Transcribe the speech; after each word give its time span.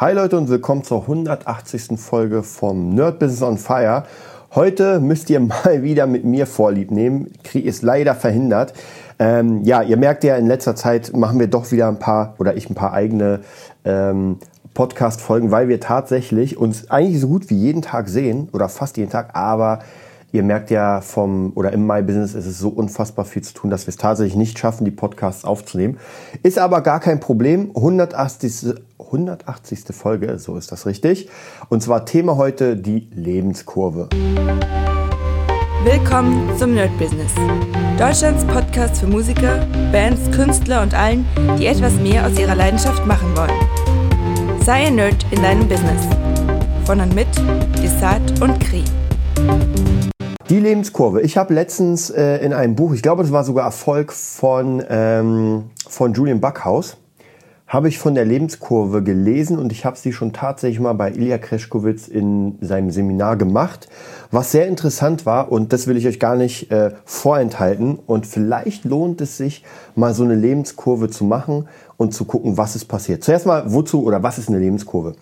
Hi 0.00 0.14
Leute 0.14 0.38
und 0.38 0.48
willkommen 0.48 0.82
zur 0.82 1.02
180. 1.02 2.00
Folge 2.00 2.42
vom 2.42 2.94
Nerd 2.94 3.18
Business 3.18 3.42
on 3.42 3.58
Fire. 3.58 4.04
Heute 4.54 4.98
müsst 4.98 5.28
ihr 5.28 5.40
mal 5.40 5.82
wieder 5.82 6.06
mit 6.06 6.24
mir 6.24 6.46
Vorlieb 6.46 6.90
nehmen. 6.90 7.30
Krieg 7.44 7.66
ist 7.66 7.82
leider 7.82 8.14
verhindert. 8.14 8.72
Ähm, 9.18 9.62
ja, 9.62 9.82
ihr 9.82 9.98
merkt 9.98 10.24
ja, 10.24 10.36
in 10.36 10.46
letzter 10.46 10.74
Zeit 10.74 11.14
machen 11.14 11.38
wir 11.38 11.48
doch 11.48 11.70
wieder 11.70 11.86
ein 11.86 11.98
paar 11.98 12.34
oder 12.38 12.56
ich 12.56 12.70
ein 12.70 12.74
paar 12.74 12.94
eigene 12.94 13.40
ähm, 13.84 14.38
Podcast-Folgen, 14.72 15.50
weil 15.50 15.68
wir 15.68 15.80
tatsächlich 15.80 16.56
uns 16.56 16.90
eigentlich 16.90 17.20
so 17.20 17.28
gut 17.28 17.50
wie 17.50 17.56
jeden 17.56 17.82
Tag 17.82 18.08
sehen 18.08 18.48
oder 18.54 18.70
fast 18.70 18.96
jeden 18.96 19.10
Tag, 19.10 19.36
aber 19.36 19.80
Ihr 20.32 20.44
merkt 20.44 20.70
ja 20.70 21.00
vom 21.00 21.52
oder 21.56 21.72
im 21.72 21.86
My 21.86 22.02
Business 22.02 22.34
ist 22.34 22.46
es 22.46 22.58
so 22.60 22.68
unfassbar 22.68 23.24
viel 23.24 23.42
zu 23.42 23.52
tun, 23.52 23.70
dass 23.70 23.86
wir 23.86 23.90
es 23.90 23.96
tatsächlich 23.96 24.36
nicht 24.36 24.58
schaffen, 24.60 24.84
die 24.84 24.92
Podcasts 24.92 25.44
aufzunehmen. 25.44 25.98
Ist 26.44 26.58
aber 26.58 26.82
gar 26.82 27.00
kein 27.00 27.18
Problem. 27.18 27.72
180. 27.74 28.74
180. 28.98 29.84
Folge, 29.92 30.38
so 30.38 30.56
ist 30.56 30.70
das 30.70 30.86
richtig. 30.86 31.28
Und 31.68 31.82
zwar 31.82 32.06
Thema 32.06 32.36
heute 32.36 32.76
die 32.76 33.08
Lebenskurve. 33.12 34.08
Willkommen 35.82 36.56
zum 36.56 36.74
Nerd 36.74 36.96
Business. 36.96 37.32
Deutschlands 37.98 38.44
Podcast 38.44 38.98
für 38.98 39.08
Musiker, 39.08 39.66
Bands, 39.90 40.30
Künstler 40.30 40.82
und 40.82 40.94
allen, 40.94 41.26
die 41.58 41.66
etwas 41.66 41.94
mehr 41.94 42.24
aus 42.24 42.38
ihrer 42.38 42.54
Leidenschaft 42.54 43.04
machen 43.04 43.36
wollen. 43.36 44.60
Sei 44.64 44.86
ein 44.86 44.94
Nerd 44.94 45.26
in 45.32 45.42
deinem 45.42 45.66
Business. 45.66 46.06
Von 46.84 47.00
und 47.00 47.14
mit 47.16 47.28
Desart 47.82 48.40
und 48.40 48.60
Kri. 48.60 48.84
Die 50.50 50.58
Lebenskurve. 50.58 51.22
Ich 51.22 51.36
habe 51.36 51.54
letztens 51.54 52.10
äh, 52.10 52.38
in 52.38 52.52
einem 52.52 52.74
Buch, 52.74 52.92
ich 52.92 53.02
glaube, 53.02 53.22
das 53.22 53.30
war 53.30 53.44
sogar 53.44 53.66
Erfolg 53.66 54.12
von, 54.12 54.82
ähm, 54.90 55.70
von 55.88 56.12
Julian 56.12 56.40
Backhaus, 56.40 56.96
habe 57.68 57.86
ich 57.86 58.00
von 58.00 58.16
der 58.16 58.24
Lebenskurve 58.24 59.04
gelesen 59.04 59.60
und 59.60 59.70
ich 59.70 59.84
habe 59.84 59.96
sie 59.96 60.12
schon 60.12 60.32
tatsächlich 60.32 60.80
mal 60.80 60.94
bei 60.94 61.12
Ilya 61.12 61.38
Kreschkowitz 61.38 62.08
in 62.08 62.58
seinem 62.60 62.90
Seminar 62.90 63.36
gemacht, 63.36 63.88
was 64.32 64.50
sehr 64.50 64.66
interessant 64.66 65.24
war 65.24 65.52
und 65.52 65.72
das 65.72 65.86
will 65.86 65.96
ich 65.96 66.08
euch 66.08 66.18
gar 66.18 66.34
nicht 66.34 66.72
äh, 66.72 66.94
vorenthalten 67.04 68.00
und 68.04 68.26
vielleicht 68.26 68.84
lohnt 68.84 69.20
es 69.20 69.36
sich 69.36 69.62
mal 69.94 70.14
so 70.14 70.24
eine 70.24 70.34
Lebenskurve 70.34 71.10
zu 71.10 71.22
machen 71.22 71.68
und 71.96 72.12
zu 72.12 72.24
gucken, 72.24 72.56
was 72.56 72.74
ist 72.74 72.86
passiert. 72.86 73.22
Zuerst 73.22 73.46
mal, 73.46 73.72
wozu 73.72 74.02
oder 74.02 74.24
was 74.24 74.38
ist 74.38 74.48
eine 74.48 74.58
Lebenskurve? 74.58 75.14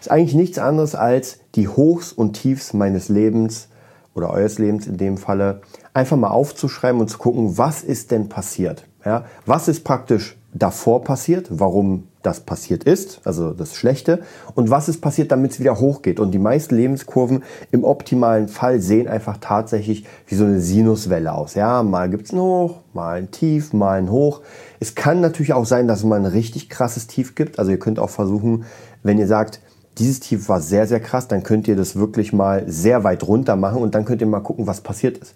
Ist 0.00 0.10
eigentlich 0.10 0.34
nichts 0.34 0.58
anderes 0.58 0.96
als 0.96 1.38
die 1.54 1.68
Hochs 1.68 2.12
und 2.12 2.32
Tiefs 2.32 2.72
meines 2.72 3.08
Lebens 3.08 3.68
oder 4.14 4.30
eures 4.30 4.58
Lebens 4.58 4.86
in 4.86 4.96
dem 4.96 5.18
Falle, 5.18 5.60
einfach 5.92 6.16
mal 6.16 6.30
aufzuschreiben 6.30 7.00
und 7.00 7.08
zu 7.08 7.18
gucken, 7.18 7.58
was 7.58 7.82
ist 7.82 8.10
denn 8.10 8.28
passiert? 8.28 8.86
Ja, 9.04 9.24
was 9.44 9.68
ist 9.68 9.84
praktisch 9.84 10.36
davor 10.54 11.02
passiert, 11.02 11.48
warum 11.50 12.04
das 12.22 12.40
passiert 12.40 12.84
ist, 12.84 13.20
also 13.24 13.52
das 13.52 13.74
Schlechte, 13.74 14.20
und 14.54 14.70
was 14.70 14.88
ist 14.88 15.02
passiert, 15.02 15.30
damit 15.30 15.52
es 15.52 15.60
wieder 15.60 15.78
hochgeht. 15.78 16.18
Und 16.18 16.30
die 16.30 16.38
meisten 16.38 16.74
Lebenskurven 16.74 17.42
im 17.70 17.84
optimalen 17.84 18.48
Fall 18.48 18.80
sehen 18.80 19.08
einfach 19.08 19.36
tatsächlich 19.40 20.06
wie 20.26 20.36
so 20.36 20.44
eine 20.44 20.60
Sinuswelle 20.60 21.32
aus. 21.32 21.54
Ja, 21.54 21.82
mal 21.82 22.08
gibt's 22.08 22.32
ein 22.32 22.40
Hoch, 22.40 22.80
mal 22.94 23.18
ein 23.18 23.30
Tief, 23.30 23.74
mal 23.74 23.98
ein 23.98 24.10
Hoch. 24.10 24.40
Es 24.80 24.94
kann 24.94 25.20
natürlich 25.20 25.52
auch 25.52 25.66
sein, 25.66 25.86
dass 25.86 26.02
mal 26.04 26.18
ein 26.18 26.24
richtig 26.24 26.70
krasses 26.70 27.06
Tief 27.06 27.34
gibt. 27.34 27.58
Also 27.58 27.70
ihr 27.70 27.78
könnt 27.78 27.98
auch 27.98 28.10
versuchen, 28.10 28.64
wenn 29.02 29.18
ihr 29.18 29.26
sagt, 29.26 29.60
dieses 29.98 30.20
Tief 30.20 30.48
war 30.48 30.60
sehr, 30.60 30.86
sehr 30.86 31.00
krass, 31.00 31.28
dann 31.28 31.42
könnt 31.42 31.68
ihr 31.68 31.76
das 31.76 31.96
wirklich 31.96 32.32
mal 32.32 32.64
sehr 32.66 33.04
weit 33.04 33.26
runter 33.26 33.56
machen 33.56 33.80
und 33.80 33.94
dann 33.94 34.04
könnt 34.04 34.20
ihr 34.20 34.26
mal 34.26 34.40
gucken, 34.40 34.66
was 34.66 34.80
passiert 34.80 35.18
ist. 35.18 35.34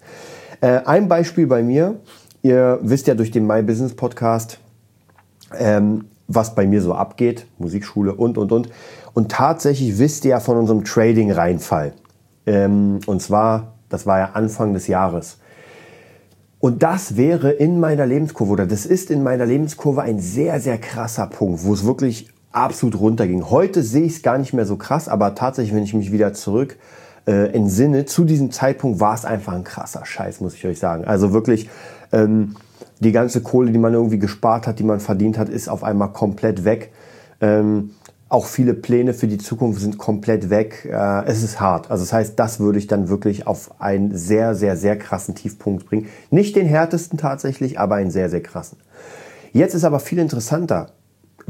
Äh, 0.61 0.81
ein 0.85 1.07
Beispiel 1.07 1.47
bei 1.47 1.63
mir, 1.63 1.99
ihr 2.41 2.79
wisst 2.81 3.07
ja 3.07 3.15
durch 3.15 3.31
den 3.31 3.47
My 3.47 3.61
Business 3.61 3.93
Podcast, 3.93 4.59
ähm, 5.57 6.05
was 6.27 6.55
bei 6.55 6.67
mir 6.67 6.81
so 6.81 6.93
abgeht, 6.93 7.47
Musikschule 7.57 8.13
und, 8.13 8.37
und, 8.37 8.51
und. 8.51 8.69
Und 9.13 9.31
tatsächlich 9.31 9.97
wisst 9.97 10.25
ihr 10.25 10.31
ja 10.31 10.39
von 10.39 10.57
unserem 10.57 10.83
Trading-Reinfall. 10.83 11.93
Ähm, 12.45 12.99
und 13.05 13.21
zwar, 13.21 13.73
das 13.89 14.05
war 14.05 14.19
ja 14.19 14.29
Anfang 14.33 14.73
des 14.73 14.87
Jahres. 14.87 15.37
Und 16.59 16.83
das 16.83 17.15
wäre 17.15 17.51
in 17.51 17.79
meiner 17.79 18.05
Lebenskurve, 18.05 18.51
oder 18.51 18.65
das 18.67 18.85
ist 18.85 19.09
in 19.11 19.23
meiner 19.23 19.45
Lebenskurve 19.45 20.01
ein 20.01 20.19
sehr, 20.19 20.59
sehr 20.59 20.77
krasser 20.77 21.27
Punkt, 21.27 21.63
wo 21.63 21.73
es 21.73 21.85
wirklich 21.85 22.27
absolut 22.51 22.99
runterging. 22.99 23.49
Heute 23.49 23.83
sehe 23.83 24.05
ich 24.05 24.17
es 24.17 24.21
gar 24.21 24.37
nicht 24.37 24.53
mehr 24.53 24.65
so 24.65 24.75
krass, 24.75 25.07
aber 25.07 25.35
tatsächlich, 25.35 25.75
wenn 25.75 25.83
ich 25.83 25.93
mich 25.93 26.11
wieder 26.11 26.33
zurück 26.33 26.77
äh, 27.27 27.53
entsinne, 27.53 28.05
zu 28.05 28.23
diesem 28.23 28.51
Zeitpunkt 28.51 28.99
war 28.99 29.13
es 29.13 29.25
einfach 29.25 29.53
ein 29.53 29.63
krasser 29.63 30.05
Scheiß, 30.05 30.41
muss 30.41 30.55
ich 30.55 30.65
euch 30.65 30.79
sagen. 30.79 31.05
Also 31.05 31.33
wirklich, 31.33 31.69
ähm, 32.11 32.55
die 32.99 33.11
ganze 33.11 33.41
Kohle, 33.41 33.71
die 33.71 33.79
man 33.79 33.93
irgendwie 33.93 34.19
gespart 34.19 34.67
hat, 34.67 34.79
die 34.79 34.83
man 34.83 34.99
verdient 34.99 35.37
hat, 35.37 35.49
ist 35.49 35.69
auf 35.69 35.83
einmal 35.83 36.11
komplett 36.11 36.65
weg. 36.65 36.91
Ähm, 37.39 37.91
auch 38.27 38.45
viele 38.45 38.73
Pläne 38.73 39.13
für 39.13 39.27
die 39.27 39.37
Zukunft 39.37 39.81
sind 39.81 39.97
komplett 39.97 40.49
weg. 40.49 40.87
Äh, 40.91 41.25
es 41.25 41.41
ist 41.41 41.59
hart. 41.59 41.89
Also 41.89 42.03
das 42.03 42.13
heißt, 42.13 42.37
das 42.37 42.59
würde 42.59 42.77
ich 42.77 42.87
dann 42.87 43.09
wirklich 43.09 43.47
auf 43.47 43.81
einen 43.81 44.15
sehr, 44.15 44.53
sehr, 44.53 44.75
sehr 44.77 44.97
krassen 44.97 45.33
Tiefpunkt 45.33 45.85
bringen. 45.85 46.07
Nicht 46.29 46.55
den 46.55 46.67
härtesten 46.67 47.17
tatsächlich, 47.17 47.79
aber 47.79 47.95
einen 47.95 48.11
sehr, 48.11 48.29
sehr 48.29 48.43
krassen. 48.43 48.77
Jetzt 49.51 49.73
ist 49.73 49.83
aber 49.83 49.99
viel 49.99 50.19
interessanter 50.19 50.91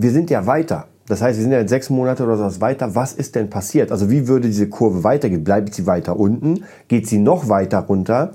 wir 0.02 0.12
sind 0.12 0.30
ja 0.30 0.46
weiter. 0.46 0.88
Das 1.08 1.22
heißt, 1.22 1.38
wir 1.38 1.44
sind 1.44 1.52
ja 1.52 1.60
jetzt 1.60 1.70
sechs 1.70 1.90
Monate 1.90 2.24
oder 2.24 2.38
sowas 2.38 2.62
weiter. 2.62 2.94
Was 2.94 3.14
ist 3.14 3.36
denn 3.36 3.50
passiert? 3.50 3.92
Also 3.92 4.12
wie 4.12 4.28
würde 4.28 4.48
diese 4.48 4.70
Kurve 4.70 5.04
weitergehen? 5.04 5.44
Bleibt 5.44 5.74
sie 5.74 5.88
weiter 5.88 6.18
unten? 6.18 6.66
Geht 6.88 7.08
sie 7.08 7.18
noch 7.18 7.50
weiter 7.50 7.80
runter? 7.80 8.34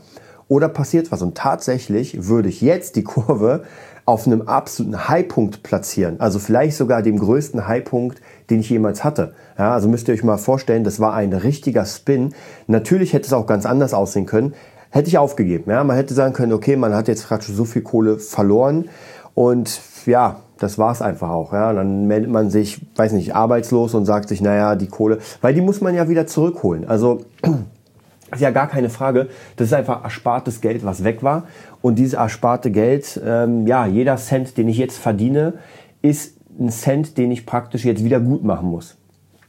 Oder 0.48 0.68
passiert 0.68 1.12
was? 1.12 1.22
Und 1.22 1.36
tatsächlich 1.36 2.26
würde 2.26 2.48
ich 2.48 2.60
jetzt 2.60 2.96
die 2.96 3.04
Kurve 3.04 3.62
auf 4.06 4.26
einem 4.26 4.42
absoluten 4.42 5.08
Highpunkt 5.08 5.62
platzieren. 5.62 6.20
Also 6.20 6.38
vielleicht 6.38 6.76
sogar 6.76 7.00
dem 7.00 7.18
größten 7.18 7.66
Highpunkt, 7.66 8.20
den 8.50 8.60
ich 8.60 8.68
jemals 8.68 9.02
hatte. 9.02 9.34
Ja, 9.56 9.72
also 9.72 9.88
müsst 9.88 10.08
ihr 10.08 10.14
euch 10.14 10.24
mal 10.24 10.36
vorstellen, 10.36 10.84
das 10.84 11.00
war 11.00 11.14
ein 11.14 11.32
richtiger 11.32 11.86
Spin. 11.86 12.34
Natürlich 12.66 13.12
hätte 13.14 13.26
es 13.26 13.32
auch 13.32 13.46
ganz 13.46 13.64
anders 13.64 13.94
aussehen 13.94 14.26
können. 14.26 14.52
Hätte 14.90 15.08
ich 15.08 15.16
aufgegeben. 15.16 15.70
Ja, 15.70 15.82
man 15.84 15.96
hätte 15.96 16.12
sagen 16.12 16.34
können, 16.34 16.52
okay, 16.52 16.76
man 16.76 16.94
hat 16.94 17.08
jetzt 17.08 17.28
gerade 17.28 17.42
schon 17.42 17.54
so 17.54 17.64
viel 17.64 17.82
Kohle 17.82 18.18
verloren 18.18 18.88
und 19.34 19.80
ja, 20.06 20.40
das 20.58 20.78
war's 20.78 21.02
einfach 21.02 21.30
auch. 21.30 21.52
Ja. 21.52 21.72
Dann 21.72 22.06
meldet 22.06 22.30
man 22.30 22.50
sich, 22.50 22.80
weiß 22.96 23.12
nicht, 23.12 23.34
arbeitslos 23.34 23.94
und 23.94 24.04
sagt 24.04 24.28
sich, 24.28 24.40
naja, 24.40 24.76
die 24.76 24.86
Kohle, 24.86 25.18
weil 25.40 25.54
die 25.54 25.60
muss 25.60 25.80
man 25.80 25.94
ja 25.94 26.08
wieder 26.08 26.26
zurückholen. 26.26 26.88
Also 26.88 27.22
ist 28.32 28.40
ja 28.40 28.50
gar 28.50 28.68
keine 28.68 28.90
Frage. 28.90 29.28
Das 29.56 29.68
ist 29.68 29.74
einfach 29.74 30.04
erspartes 30.04 30.60
Geld, 30.60 30.84
was 30.84 31.04
weg 31.04 31.22
war. 31.22 31.44
Und 31.82 31.98
dieses 31.98 32.14
ersparte 32.14 32.70
Geld, 32.70 33.20
ähm, 33.24 33.66
ja, 33.66 33.86
jeder 33.86 34.16
Cent, 34.16 34.56
den 34.56 34.68
ich 34.68 34.78
jetzt 34.78 34.98
verdiene, 34.98 35.54
ist 36.02 36.36
ein 36.58 36.70
Cent, 36.70 37.18
den 37.18 37.30
ich 37.30 37.46
praktisch 37.46 37.84
jetzt 37.84 38.04
wieder 38.04 38.20
gut 38.20 38.44
machen 38.44 38.68
muss. 38.68 38.96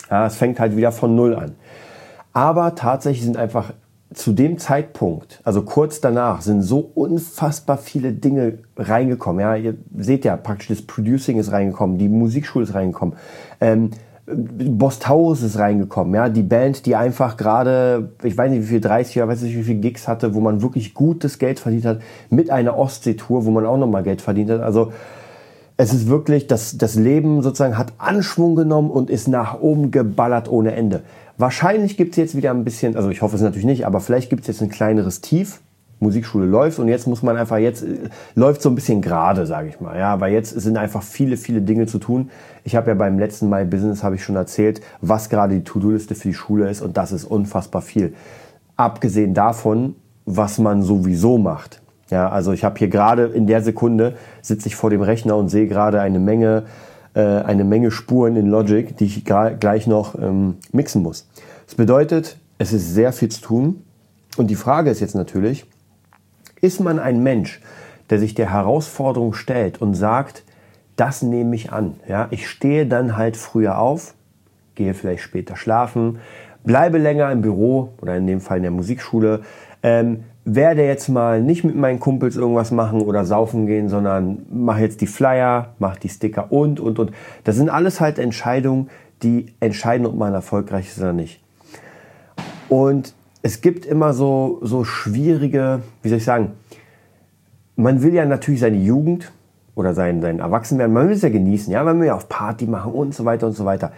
Ja, 0.10 0.26
es 0.26 0.36
fängt 0.36 0.60
halt 0.60 0.76
wieder 0.76 0.92
von 0.92 1.16
Null 1.16 1.36
an. 1.36 1.56
Aber 2.34 2.76
tatsächlich 2.76 3.24
sind 3.24 3.38
einfach 3.38 3.74
zu 4.14 4.34
dem 4.34 4.58
Zeitpunkt, 4.58 5.42
also 5.44 5.64
kurz 5.64 6.00
danach, 6.00 6.42
sind 6.42 6.62
so 6.62 6.92
unfassbar 6.94 7.78
viele 7.78 8.12
Dinge 8.12 8.60
reingekommen. 8.78 9.42
Ja, 9.42 9.56
ihr 9.56 9.76
seht 9.98 10.26
ja 10.26 10.38
praktisch, 10.38 10.68
das 10.68 10.82
Producing 10.84 11.38
ist 11.38 11.52
reingekommen, 11.52 11.98
die 11.98 12.08
Musikschule 12.08 12.66
ist 12.66 12.76
reingekommen, 12.76 13.16
ähm, 13.60 13.90
Boss 14.28 14.98
Taurus 15.00 15.44
ist 15.44 15.60
reingekommen, 15.60 16.16
ja, 16.16 16.30
die 16.30 16.42
Band, 16.42 16.86
die 16.86 16.96
einfach 16.96 17.38
gerade, 17.38 18.12
ich 18.24 18.36
weiß 18.36 18.50
nicht 18.50 18.64
wie 18.64 18.68
viel, 18.68 18.82
30 18.82 19.18
oder 19.18 19.28
weiß 19.28 19.42
nicht 19.42 19.56
wie 19.56 19.64
viel 19.64 19.80
Gigs 19.80 20.08
hatte, 20.08 20.34
wo 20.34 20.40
man 20.40 20.62
wirklich 20.62 20.94
gutes 20.94 21.38
Geld 21.38 21.60
verdient 21.60 21.86
hat, 21.86 22.00
mit 22.30 22.50
einer 22.50 22.78
Ostseetour, 22.78 23.46
wo 23.46 23.52
man 23.52 23.66
auch 23.66 23.78
nochmal 23.78 24.04
Geld 24.04 24.22
verdient 24.22 24.50
hat. 24.50 24.62
Also 24.62 24.94
es 25.78 25.94
ist 25.94 26.08
wirklich, 26.08 26.48
das, 26.48 26.78
das 26.78 26.96
Leben 26.96 27.42
sozusagen 27.42 27.78
hat 27.78 27.94
Anschwung 27.98 28.56
genommen 28.56 28.90
und 28.90 29.10
ist 29.10 29.28
nach 29.28 29.60
oben 29.60 29.92
geballert 29.92 30.50
ohne 30.50 30.74
Ende. 30.74 31.02
Wahrscheinlich 31.38 31.98
gibt 31.98 32.12
es 32.12 32.18
jetzt 32.18 32.36
wieder 32.36 32.52
ein 32.52 32.64
bisschen, 32.64 32.96
also 32.96 33.10
ich 33.10 33.22
hoffe 33.22 33.36
es 33.36 33.42
natürlich 33.42 33.66
nicht, 33.66 33.86
aber 33.86 34.00
vielleicht 34.00 34.30
gibt 34.30 34.42
es 34.42 34.48
jetzt 34.48 34.62
ein 34.62 34.70
kleineres 34.70 35.22
Tief. 35.22 35.62
Musikschule 36.00 36.46
läuft 36.46 36.80
und 36.80 36.90
jetzt 36.90 37.08
muss 37.08 37.24
man 37.24 37.38
einfach, 37.38 37.58
jetzt 37.58 37.84
äh, 37.84 38.10
läuft 38.36 38.62
so 38.62 38.70
ein 38.70 38.76
bisschen 38.76 39.02
gerade, 39.02 39.46
sage 39.46 39.70
ich 39.70 39.80
mal. 39.80 39.98
Ja, 39.98 40.20
weil 40.20 40.34
jetzt 40.34 40.50
sind 40.50 40.78
einfach 40.78 41.02
viele, 41.02 41.38
viele 41.38 41.62
Dinge 41.62 41.88
zu 41.88 42.00
tun. 42.00 42.30
Ich 42.64 42.76
habe 42.76 42.90
ja 42.90 42.96
beim 42.96 43.18
letzten 43.18 43.48
Mal 43.50 43.66
Business, 43.66 44.04
habe 44.04 44.16
ich 44.16 44.24
schon 44.24 44.36
erzählt, 44.36 44.82
was 45.02 45.30
gerade 45.30 45.56
die 45.56 45.64
To-Do-Liste 45.64 46.16
für 46.16 46.28
die 46.28 46.34
Schule 46.34 46.70
ist 46.70 46.82
und 46.82 46.98
das 46.98 47.12
ist 47.12 47.24
unfassbar 47.24 47.82
viel. 47.82 48.14
Abgesehen 48.76 49.34
davon, 49.34 49.96
was 50.26 50.58
man 50.58 50.84
sowieso 50.84 51.38
macht. 51.38 51.82
Ja, 52.12 52.30
also 52.30 52.52
ich 52.52 52.64
habe 52.64 52.78
hier 52.78 52.90
gerade 52.90 53.26
in 53.26 53.48
der 53.48 53.62
Sekunde 53.62 54.16
sitze 54.42 54.68
ich 54.68 54.76
vor 54.76 54.90
dem 54.90 55.02
Rechner 55.02 55.38
und 55.38 55.50
sehe 55.50 55.68
gerade 55.68 56.02
eine 56.02 56.20
Menge 56.20 56.66
äh, 57.16 57.22
eine 57.22 57.64
Menge 57.64 57.92
Spuren 57.92 58.36
in 58.36 58.48
Logic, 58.48 58.96
die 58.98 59.06
ich 59.06 59.26
gleich 59.26 59.88
noch 59.88 60.16
ähm, 60.16 60.58
mixen 60.72 61.02
muss. 61.02 61.28
Das 61.66 61.76
bedeutet, 61.76 62.38
es 62.58 62.74
ist 62.74 62.94
sehr 62.94 63.14
viel 63.14 63.30
zu 63.30 63.42
tun. 63.42 63.84
Und 64.38 64.48
die 64.48 64.56
Frage 64.56 64.90
ist 64.90 65.00
jetzt 65.00 65.16
natürlich, 65.16 65.66
ist 66.62 66.80
man 66.80 67.00
ein 67.00 67.24
Mensch, 67.24 67.62
der 68.10 68.20
sich 68.20 68.36
der 68.36 68.52
Herausforderung 68.52 69.34
stellt 69.34 69.82
und 69.82 69.96
sagt, 69.96 70.44
das 70.96 71.22
nehme 71.22 71.56
ich 71.56 71.72
an. 71.72 71.96
Ja, 72.08 72.28
ich 72.32 72.50
stehe 72.50 72.86
dann 72.86 73.18
halt 73.18 73.38
früher 73.38 73.80
auf, 73.80 74.14
gehe 74.76 74.94
vielleicht 74.94 75.24
später 75.24 75.56
schlafen, 75.56 76.20
bleibe 76.64 76.98
länger 76.98 77.32
im 77.32 77.42
Büro 77.42 77.94
oder 78.02 78.16
in 78.16 78.28
dem 78.28 78.42
Fall 78.42 78.58
in 78.58 78.64
der 78.64 78.72
Musikschule, 78.72 79.42
ähm, 79.84 80.24
werde 80.46 80.86
jetzt 80.86 81.10
mal 81.10 81.42
nicht 81.42 81.64
mit 81.64 81.76
meinen 81.76 82.00
Kumpels 82.00 82.36
irgendwas 82.36 82.70
machen 82.70 83.02
oder 83.02 83.26
saufen 83.26 83.66
gehen, 83.66 83.90
sondern 83.90 84.46
mache 84.52 84.82
jetzt 84.82 85.02
die 85.02 85.08
Flyer, 85.08 85.74
mache 85.80 86.00
die 86.00 86.10
Sticker 86.10 86.52
und, 86.52 86.80
und, 86.80 87.00
und. 87.00 87.12
Das 87.44 87.56
sind 87.56 87.70
alles 87.70 88.00
halt 88.00 88.20
Entscheidungen, 88.20 88.90
die 89.24 89.48
entscheiden, 89.60 90.06
ob 90.06 90.16
man 90.16 90.34
erfolgreich 90.34 90.88
ist 90.88 91.00
oder 91.00 91.14
nicht. 91.14 91.42
Und 92.70 93.16
es 93.42 93.62
gibt 93.62 93.86
immer 93.86 94.14
so, 94.14 94.60
so 94.62 94.84
schwierige, 94.84 95.82
wie 96.04 96.10
soll 96.10 96.20
ich 96.20 96.26
sagen, 96.26 96.52
man 97.76 98.04
will 98.04 98.14
ja 98.14 98.26
natürlich 98.26 98.60
seine 98.60 98.78
Jugend 98.78 99.32
oder 99.74 99.94
sein, 99.94 100.22
sein 100.22 100.40
Erwachsenwerden, 100.40 100.94
man 100.94 101.08
will 101.08 101.16
es 101.16 101.22
ja 101.24 101.30
genießen, 101.30 101.74
ja, 101.74 101.84
man 101.84 102.00
will 102.00 102.08
ja 102.08 102.16
auf 102.16 102.30
Party 102.30 102.68
machen 102.68 102.94
und 102.94 103.14
so 103.16 103.26
weiter 103.26 103.48
und 103.48 103.54
so 103.54 103.66
weiter. 103.66 103.92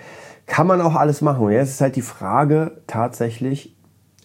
Kann 0.45 0.65
man 0.65 0.79
auch 0.79 0.95
alles 0.95 1.21
machen. 1.21 1.45
Und 1.45 1.51
jetzt 1.51 1.71
ist 1.71 1.81
halt 1.81 1.97
die 1.97 2.01
Frage 2.01 2.81
tatsächlich, 2.87 3.75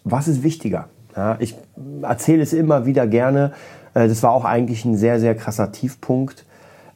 was 0.04 0.28
ist 0.28 0.44
wichtiger? 0.44 0.88
Ja, 1.16 1.36
ich 1.38 1.56
erzähle 2.02 2.42
es 2.42 2.52
immer 2.52 2.86
wieder 2.86 3.06
gerne. 3.06 3.52
Äh, 3.94 4.08
das 4.08 4.22
war 4.22 4.32
auch 4.32 4.44
eigentlich 4.44 4.84
ein 4.84 4.96
sehr, 4.96 5.20
sehr 5.20 5.34
krasser 5.34 5.72
Tiefpunkt, 5.72 6.46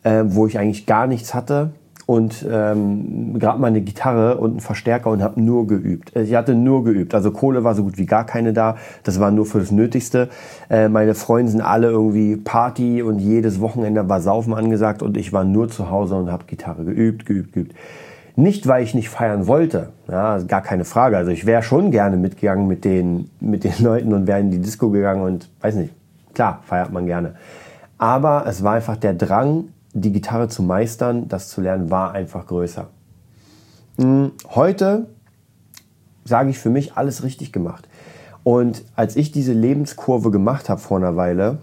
äh, 0.02 0.24
wo 0.26 0.46
ich 0.46 0.58
eigentlich 0.58 0.86
gar 0.86 1.06
nichts 1.06 1.34
hatte 1.34 1.70
und 2.06 2.46
ähm, 2.48 3.36
gerade 3.38 3.60
mal 3.60 3.66
eine 3.66 3.80
Gitarre 3.80 4.38
und 4.38 4.52
einen 4.52 4.60
Verstärker 4.60 5.10
und 5.10 5.22
habe 5.22 5.40
nur 5.40 5.66
geübt. 5.66 6.14
Ich 6.14 6.34
hatte 6.36 6.54
nur 6.54 6.84
geübt. 6.84 7.14
Also 7.14 7.32
Kohle 7.32 7.64
war 7.64 7.74
so 7.74 7.82
gut 7.82 7.98
wie 7.98 8.06
gar 8.06 8.24
keine 8.24 8.52
da. 8.52 8.76
Das 9.02 9.18
war 9.18 9.32
nur 9.32 9.44
für 9.44 9.58
das 9.58 9.72
Nötigste. 9.72 10.28
Äh, 10.70 10.88
meine 10.88 11.16
Freunde 11.16 11.50
sind 11.50 11.60
alle 11.60 11.88
irgendwie 11.88 12.36
Party 12.36 13.02
und 13.02 13.19
jedes 13.19 13.60
Wochenende 13.60 14.08
war 14.08 14.20
Saufen 14.20 14.54
angesagt 14.54 15.02
und 15.02 15.16
ich 15.16 15.32
war 15.32 15.42
nur 15.42 15.69
zu 15.69 15.90
Hause 15.90 16.14
und 16.14 16.30
habe 16.30 16.44
Gitarre 16.46 16.84
geübt, 16.84 17.26
geübt, 17.26 17.52
geübt. 17.52 17.74
Nicht, 18.38 18.66
weil 18.66 18.84
ich 18.84 18.94
nicht 18.94 19.08
feiern 19.08 19.46
wollte, 19.46 19.88
ja, 20.08 20.38
gar 20.38 20.60
keine 20.60 20.84
Frage. 20.84 21.16
Also 21.16 21.30
ich 21.30 21.46
wäre 21.46 21.62
schon 21.62 21.90
gerne 21.90 22.18
mitgegangen 22.18 22.68
mit 22.68 22.84
den, 22.84 23.30
mit 23.40 23.64
den 23.64 23.74
Leuten 23.82 24.12
und 24.12 24.26
wäre 24.26 24.40
in 24.40 24.50
die 24.50 24.60
Disco 24.60 24.90
gegangen 24.90 25.22
und 25.22 25.50
weiß 25.62 25.74
nicht, 25.76 25.94
klar, 26.34 26.60
feiert 26.64 26.92
man 26.92 27.06
gerne. 27.06 27.36
Aber 27.96 28.44
es 28.46 28.62
war 28.62 28.74
einfach 28.74 28.98
der 28.98 29.14
Drang, 29.14 29.68
die 29.94 30.12
Gitarre 30.12 30.48
zu 30.48 30.62
meistern, 30.62 31.28
das 31.28 31.48
zu 31.48 31.62
lernen, 31.62 31.90
war 31.90 32.12
einfach 32.12 32.46
größer. 32.46 32.88
Hm, 33.98 34.32
heute 34.54 35.06
sage 36.26 36.50
ich 36.50 36.58
für 36.58 36.68
mich 36.68 36.94
alles 36.94 37.22
richtig 37.22 37.52
gemacht. 37.52 37.88
Und 38.44 38.84
als 38.94 39.16
ich 39.16 39.32
diese 39.32 39.54
Lebenskurve 39.54 40.30
gemacht 40.30 40.68
habe 40.68 40.80
vor 40.80 40.98
einer 40.98 41.16
Weile, 41.16 41.58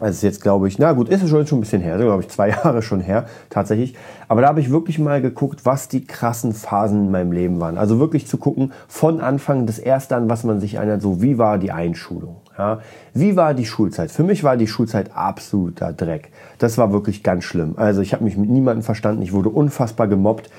also 0.00 0.10
ist 0.10 0.22
jetzt 0.22 0.42
glaube 0.42 0.68
ich, 0.68 0.78
na 0.78 0.92
gut, 0.92 1.08
ist 1.08 1.22
es 1.22 1.30
schon, 1.30 1.46
schon 1.46 1.58
ein 1.58 1.60
bisschen 1.60 1.82
her, 1.82 1.96
glaube 1.96 2.22
ich 2.22 2.28
zwei 2.28 2.48
Jahre 2.64 2.82
schon 2.82 3.00
her 3.00 3.26
tatsächlich. 3.50 3.94
Aber 4.28 4.40
da 4.40 4.48
habe 4.48 4.60
ich 4.60 4.70
wirklich 4.70 4.98
mal 4.98 5.22
geguckt, 5.22 5.64
was 5.64 5.88
die 5.88 6.04
krassen 6.04 6.52
Phasen 6.52 7.06
in 7.06 7.10
meinem 7.10 7.32
Leben 7.32 7.60
waren. 7.60 7.78
Also 7.78 7.98
wirklich 7.98 8.26
zu 8.26 8.38
gucken, 8.38 8.72
von 8.88 9.20
Anfang 9.20 9.66
des 9.66 9.78
erste 9.78 10.16
an, 10.16 10.28
was 10.28 10.44
man 10.44 10.60
sich 10.60 10.74
erinnert, 10.74 11.02
so 11.02 11.22
wie 11.22 11.38
war 11.38 11.58
die 11.58 11.70
Einschulung. 11.72 12.36
Ja? 12.58 12.80
Wie 13.12 13.36
war 13.36 13.54
die 13.54 13.66
Schulzeit? 13.66 14.10
Für 14.10 14.24
mich 14.24 14.42
war 14.42 14.56
die 14.56 14.66
Schulzeit 14.66 15.10
absoluter 15.14 15.92
Dreck. 15.92 16.30
Das 16.58 16.78
war 16.78 16.92
wirklich 16.92 17.22
ganz 17.22 17.44
schlimm. 17.44 17.74
Also 17.76 18.00
ich 18.00 18.12
habe 18.12 18.24
mich 18.24 18.36
mit 18.36 18.50
niemandem 18.50 18.82
verstanden. 18.82 19.22
Ich 19.22 19.32
wurde 19.32 19.50
unfassbar 19.50 20.08
gemobbt. 20.08 20.50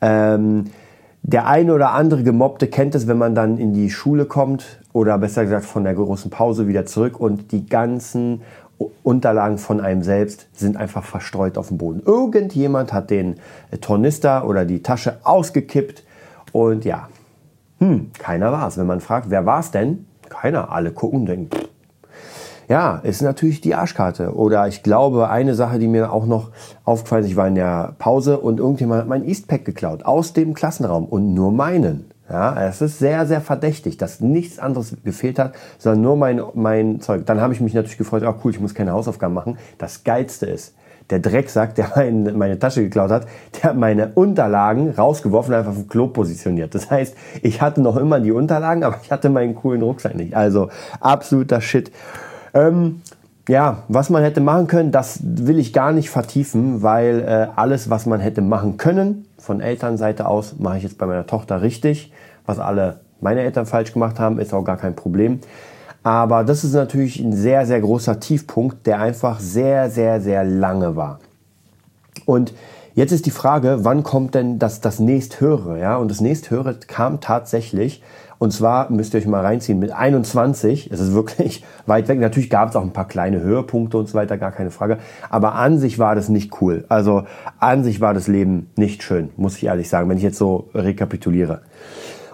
Ähm, 0.00 0.64
der 1.24 1.46
eine 1.46 1.72
oder 1.72 1.92
andere 1.92 2.24
Gemobbte 2.24 2.66
kennt 2.66 2.96
es, 2.96 3.06
wenn 3.06 3.16
man 3.16 3.36
dann 3.36 3.56
in 3.56 3.72
die 3.72 3.90
Schule 3.90 4.24
kommt 4.24 4.80
oder 4.92 5.16
besser 5.18 5.44
gesagt 5.44 5.64
von 5.64 5.84
der 5.84 5.94
großen 5.94 6.30
Pause 6.32 6.66
wieder 6.66 6.84
zurück 6.84 7.20
und 7.20 7.52
die 7.52 7.66
ganzen 7.66 8.42
Unterlagen 9.02 9.58
von 9.58 9.80
einem 9.80 10.02
selbst 10.02 10.48
sind 10.52 10.76
einfach 10.76 11.04
verstreut 11.04 11.56
auf 11.56 11.68
dem 11.68 11.78
Boden. 11.78 12.02
Irgendjemand 12.04 12.92
hat 12.92 13.10
den 13.10 13.36
Tornister 13.80 14.46
oder 14.46 14.64
die 14.64 14.82
Tasche 14.82 15.18
ausgekippt 15.22 16.04
und 16.52 16.84
ja, 16.84 17.08
hm, 17.78 18.10
keiner 18.18 18.52
war 18.52 18.68
es. 18.68 18.76
Wenn 18.76 18.86
man 18.86 19.00
fragt, 19.00 19.30
wer 19.30 19.46
war 19.46 19.60
es 19.60 19.70
denn? 19.70 20.06
keiner. 20.32 20.72
Alle 20.72 20.90
gucken 20.90 21.20
und 21.20 21.26
denken, 21.26 21.50
ja, 22.68 22.96
ist 22.98 23.22
natürlich 23.22 23.60
die 23.60 23.74
Arschkarte. 23.74 24.34
Oder 24.34 24.66
ich 24.66 24.82
glaube, 24.82 25.28
eine 25.28 25.54
Sache, 25.54 25.78
die 25.78 25.88
mir 25.88 26.12
auch 26.12 26.26
noch 26.26 26.50
aufgefallen 26.84 27.24
ist, 27.24 27.30
ich 27.30 27.36
war 27.36 27.48
in 27.48 27.54
der 27.54 27.94
Pause 27.98 28.38
und 28.38 28.58
irgendjemand 28.58 29.02
hat 29.02 29.08
mein 29.08 29.24
Eastpack 29.24 29.64
geklaut 29.64 30.04
aus 30.04 30.32
dem 30.32 30.54
Klassenraum 30.54 31.04
und 31.04 31.34
nur 31.34 31.52
meinen. 31.52 32.11
Ja, 32.32 32.66
es 32.66 32.80
ist 32.80 32.98
sehr, 32.98 33.26
sehr 33.26 33.42
verdächtig, 33.42 33.98
dass 33.98 34.20
nichts 34.20 34.58
anderes 34.58 34.96
gefehlt 35.04 35.38
hat, 35.38 35.54
sondern 35.76 36.00
nur 36.00 36.16
mein, 36.16 36.40
mein 36.54 37.00
Zeug. 37.02 37.26
Dann 37.26 37.42
habe 37.42 37.52
ich 37.52 37.60
mich 37.60 37.74
natürlich 37.74 37.98
gefreut, 37.98 38.22
oh 38.26 38.34
cool, 38.42 38.52
ich 38.52 38.58
muss 38.58 38.74
keine 38.74 38.92
Hausaufgaben 38.92 39.34
machen. 39.34 39.58
Das 39.76 40.02
Geilste 40.02 40.46
ist, 40.46 40.74
der 41.10 41.18
Drecksack, 41.18 41.74
der 41.74 41.92
mein, 41.94 42.38
meine 42.38 42.58
Tasche 42.58 42.82
geklaut 42.82 43.10
hat, 43.10 43.26
der 43.54 43.70
hat 43.70 43.76
meine 43.76 44.12
Unterlagen 44.14 44.92
rausgeworfen 44.92 45.52
und 45.52 45.58
einfach 45.58 45.74
dem 45.74 45.88
Klo 45.88 46.06
positioniert. 46.06 46.74
Das 46.74 46.90
heißt, 46.90 47.14
ich 47.42 47.60
hatte 47.60 47.82
noch 47.82 47.98
immer 47.98 48.18
die 48.18 48.32
Unterlagen, 48.32 48.82
aber 48.82 48.96
ich 49.02 49.12
hatte 49.12 49.28
meinen 49.28 49.54
coolen 49.54 49.82
Rucksack 49.82 50.14
nicht. 50.14 50.34
Also 50.34 50.70
absoluter 51.00 51.60
Shit. 51.60 51.92
Ähm, 52.54 53.02
ja, 53.48 53.82
was 53.88 54.10
man 54.10 54.22
hätte 54.22 54.40
machen 54.40 54.66
können, 54.66 54.92
das 54.92 55.20
will 55.22 55.58
ich 55.58 55.72
gar 55.72 55.92
nicht 55.92 56.10
vertiefen, 56.10 56.82
weil 56.82 57.20
äh, 57.20 57.48
alles, 57.56 57.90
was 57.90 58.06
man 58.06 58.20
hätte 58.20 58.40
machen 58.40 58.76
können, 58.76 59.26
von 59.38 59.60
Elternseite 59.60 60.26
aus, 60.26 60.56
mache 60.58 60.76
ich 60.76 60.84
jetzt 60.84 60.98
bei 60.98 61.06
meiner 61.06 61.26
Tochter 61.26 61.62
richtig. 61.62 62.12
Was 62.46 62.58
alle 62.58 63.00
meine 63.20 63.40
Eltern 63.40 63.66
falsch 63.66 63.92
gemacht 63.92 64.20
haben, 64.20 64.38
ist 64.38 64.54
auch 64.54 64.64
gar 64.64 64.76
kein 64.76 64.94
Problem. 64.94 65.40
Aber 66.04 66.44
das 66.44 66.64
ist 66.64 66.74
natürlich 66.74 67.20
ein 67.20 67.32
sehr, 67.32 67.66
sehr 67.66 67.80
großer 67.80 68.20
Tiefpunkt, 68.20 68.86
der 68.86 69.00
einfach 69.00 69.38
sehr, 69.40 69.90
sehr, 69.90 70.20
sehr 70.20 70.44
lange 70.44 70.96
war. 70.96 71.20
Und 72.26 72.54
jetzt 72.94 73.12
ist 73.12 73.26
die 73.26 73.30
Frage, 73.30 73.78
wann 73.82 74.02
kommt 74.02 74.34
denn 74.34 74.58
das, 74.58 74.80
das 74.80 74.98
nächsthöhere? 74.98 75.80
Ja? 75.80 75.96
Und 75.96 76.10
das 76.10 76.20
nächsthöhere 76.20 76.74
kam 76.74 77.20
tatsächlich, 77.20 78.02
und 78.42 78.50
zwar 78.50 78.90
müsst 78.90 79.14
ihr 79.14 79.20
euch 79.20 79.26
mal 79.28 79.40
reinziehen, 79.40 79.78
mit 79.78 79.92
21, 79.92 80.90
es 80.90 80.98
ist 80.98 81.14
wirklich 81.14 81.64
weit 81.86 82.08
weg. 82.08 82.18
Natürlich 82.18 82.50
gab 82.50 82.70
es 82.70 82.74
auch 82.74 82.82
ein 82.82 82.92
paar 82.92 83.06
kleine 83.06 83.40
Höhepunkte 83.40 83.96
und 83.96 84.08
so 84.08 84.14
weiter, 84.14 84.36
gar 84.36 84.50
keine 84.50 84.72
Frage. 84.72 84.98
Aber 85.30 85.54
an 85.54 85.78
sich 85.78 86.00
war 86.00 86.16
das 86.16 86.28
nicht 86.28 86.60
cool. 86.60 86.84
Also 86.88 87.22
an 87.60 87.84
sich 87.84 88.00
war 88.00 88.14
das 88.14 88.26
Leben 88.26 88.68
nicht 88.74 89.04
schön, 89.04 89.30
muss 89.36 89.58
ich 89.58 89.66
ehrlich 89.66 89.88
sagen, 89.88 90.08
wenn 90.08 90.16
ich 90.16 90.24
jetzt 90.24 90.38
so 90.38 90.70
rekapituliere. 90.74 91.60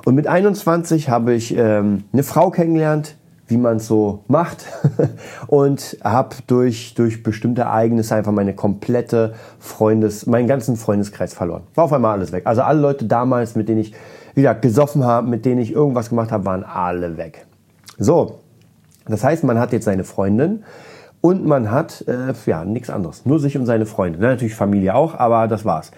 Und 0.06 0.14
mit 0.14 0.26
21 0.26 1.10
habe 1.10 1.34
ich 1.34 1.54
ähm, 1.54 2.04
eine 2.14 2.22
Frau 2.22 2.48
kennengelernt, 2.48 3.16
wie 3.46 3.58
man 3.58 3.76
es 3.76 3.86
so 3.86 4.24
macht 4.28 4.64
und 5.46 5.98
habe 6.02 6.36
durch, 6.46 6.94
durch 6.94 7.22
bestimmte 7.22 7.62
Ereignisse 7.62 8.14
einfach 8.14 8.32
meine 8.32 8.54
komplette 8.54 9.34
Freundes, 9.58 10.24
meinen 10.24 10.48
ganzen 10.48 10.76
Freundeskreis 10.76 11.34
verloren. 11.34 11.64
War 11.74 11.84
auf 11.84 11.92
einmal 11.92 12.12
alles 12.12 12.32
weg. 12.32 12.46
Also 12.46 12.62
alle 12.62 12.80
Leute 12.80 13.04
damals, 13.04 13.56
mit 13.56 13.68
denen 13.68 13.80
ich 13.80 13.92
wieder 14.38 14.54
gesoffen 14.54 15.04
habe, 15.04 15.28
mit 15.28 15.44
denen 15.44 15.60
ich 15.60 15.72
irgendwas 15.72 16.08
gemacht 16.08 16.32
habe, 16.32 16.46
waren 16.46 16.64
alle 16.64 17.18
weg. 17.18 17.46
So, 17.98 18.38
das 19.06 19.22
heißt, 19.22 19.44
man 19.44 19.58
hat 19.58 19.72
jetzt 19.72 19.84
seine 19.84 20.04
Freundin 20.04 20.64
und 21.20 21.44
man 21.44 21.70
hat 21.70 22.06
äh, 22.08 22.32
ja 22.46 22.64
nichts 22.64 22.88
anderes, 22.88 23.26
nur 23.26 23.38
sich 23.38 23.58
und 23.58 23.66
seine 23.66 23.84
Freunde. 23.84 24.18
Natürlich 24.18 24.54
Familie 24.54 24.94
auch, 24.94 25.14
aber 25.14 25.46
das 25.48 25.66
war's. 25.66 25.90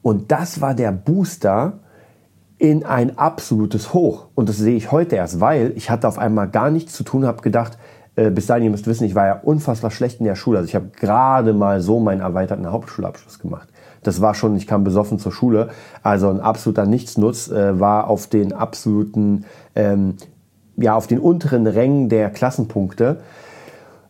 Und 0.00 0.32
das 0.32 0.62
war 0.62 0.74
der 0.74 0.92
Booster, 0.92 1.80
in 2.60 2.84
ein 2.84 3.16
absolutes 3.16 3.94
Hoch. 3.94 4.26
Und 4.34 4.50
das 4.50 4.58
sehe 4.58 4.76
ich 4.76 4.92
heute 4.92 5.16
erst, 5.16 5.40
weil 5.40 5.72
ich 5.76 5.90
hatte 5.90 6.06
auf 6.06 6.18
einmal 6.18 6.46
gar 6.46 6.70
nichts 6.70 6.92
zu 6.92 7.04
tun, 7.04 7.24
habe 7.24 7.40
gedacht, 7.40 7.78
äh, 8.16 8.30
bis 8.30 8.46
dahin, 8.46 8.64
ihr 8.64 8.70
müsst 8.70 8.86
wissen, 8.86 9.04
ich 9.04 9.14
war 9.14 9.26
ja 9.26 9.40
unfassbar 9.42 9.90
schlecht 9.90 10.20
in 10.20 10.26
der 10.26 10.34
Schule. 10.34 10.58
Also 10.58 10.68
ich 10.68 10.74
habe 10.74 10.90
gerade 10.94 11.54
mal 11.54 11.80
so 11.80 12.00
meinen 12.00 12.20
erweiterten 12.20 12.70
Hauptschulabschluss 12.70 13.38
gemacht. 13.38 13.69
Das 14.02 14.20
war 14.20 14.34
schon, 14.34 14.56
ich 14.56 14.66
kam 14.66 14.84
besoffen 14.84 15.18
zur 15.18 15.32
Schule. 15.32 15.68
Also 16.02 16.28
ein 16.28 16.40
absoluter 16.40 16.86
Nichtsnutz, 16.86 17.48
äh, 17.48 17.78
war 17.78 18.08
auf 18.08 18.26
den 18.26 18.52
absoluten, 18.52 19.44
ähm, 19.74 20.14
ja, 20.76 20.94
auf 20.94 21.06
den 21.06 21.18
unteren 21.18 21.66
Rängen 21.66 22.08
der 22.08 22.30
Klassenpunkte, 22.30 23.20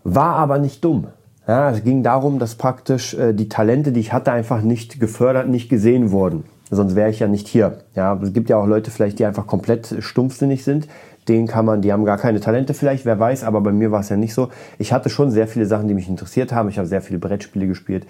war 0.05 0.37
aber 0.37 0.59
nicht 0.59 0.85
dumm. 0.85 1.09
Ja, 1.49 1.71
es 1.71 1.83
ging 1.83 2.03
darum, 2.03 2.39
dass 2.39 2.55
praktisch 2.55 3.15
äh, 3.15 3.33
die 3.33 3.49
Talente, 3.49 3.93
die 3.93 4.01
ich 4.01 4.13
hatte, 4.13 4.31
einfach 4.31 4.63
nicht 4.63 5.01
gefördert, 5.01 5.49
nicht 5.49 5.69
gesehen 5.69 6.13
wurden 6.13 6.45
sonst 6.71 6.95
wäre 6.95 7.11
ich 7.11 7.19
ja 7.19 7.29
nicht 7.29 7.49
hier. 7.49 7.79
Ja, 7.95 8.19
es 8.23 8.33
gibt 8.33 8.49
ja 8.49 8.57
auch 8.57 8.67
Leute 8.67 8.91
vielleicht, 8.91 9.19
die 9.19 9.25
einfach 9.25 9.47
komplett 9.47 9.97
stumpfsinnig 9.99 10.65
sind. 10.65 10.89
Den 11.29 11.47
kann 11.47 11.65
man, 11.65 11.83
die 11.83 11.93
haben 11.93 12.05
gar 12.05 12.17
keine 12.17 12.41
Talente 12.41 12.75
vielleicht, 12.75 13.05
wer 13.05 13.19
weiß, 13.19 13.45
aber 13.45 13.61
bei 13.61 13.73
mir 13.73 13.93
war 13.93 14.01
es 14.01 14.09
ja 14.09 14.17
nicht 14.17 14.35
so. 14.35 14.49
Ich 14.79 14.93
hatte 14.93 15.11
schon 15.11 15.31
sehr 15.31 15.47
viele 15.47 15.67
Sachen, 15.67 15.87
die 15.87 15.95
mich 15.95 16.09
interessiert 16.09 16.53
haben. 16.53 16.69
Ich 16.69 16.79
habe 16.79 16.89
sehr 16.89 17.03
viele 17.03 17.19
Brettspiele 17.19 17.67
gespielt. 17.67 18.07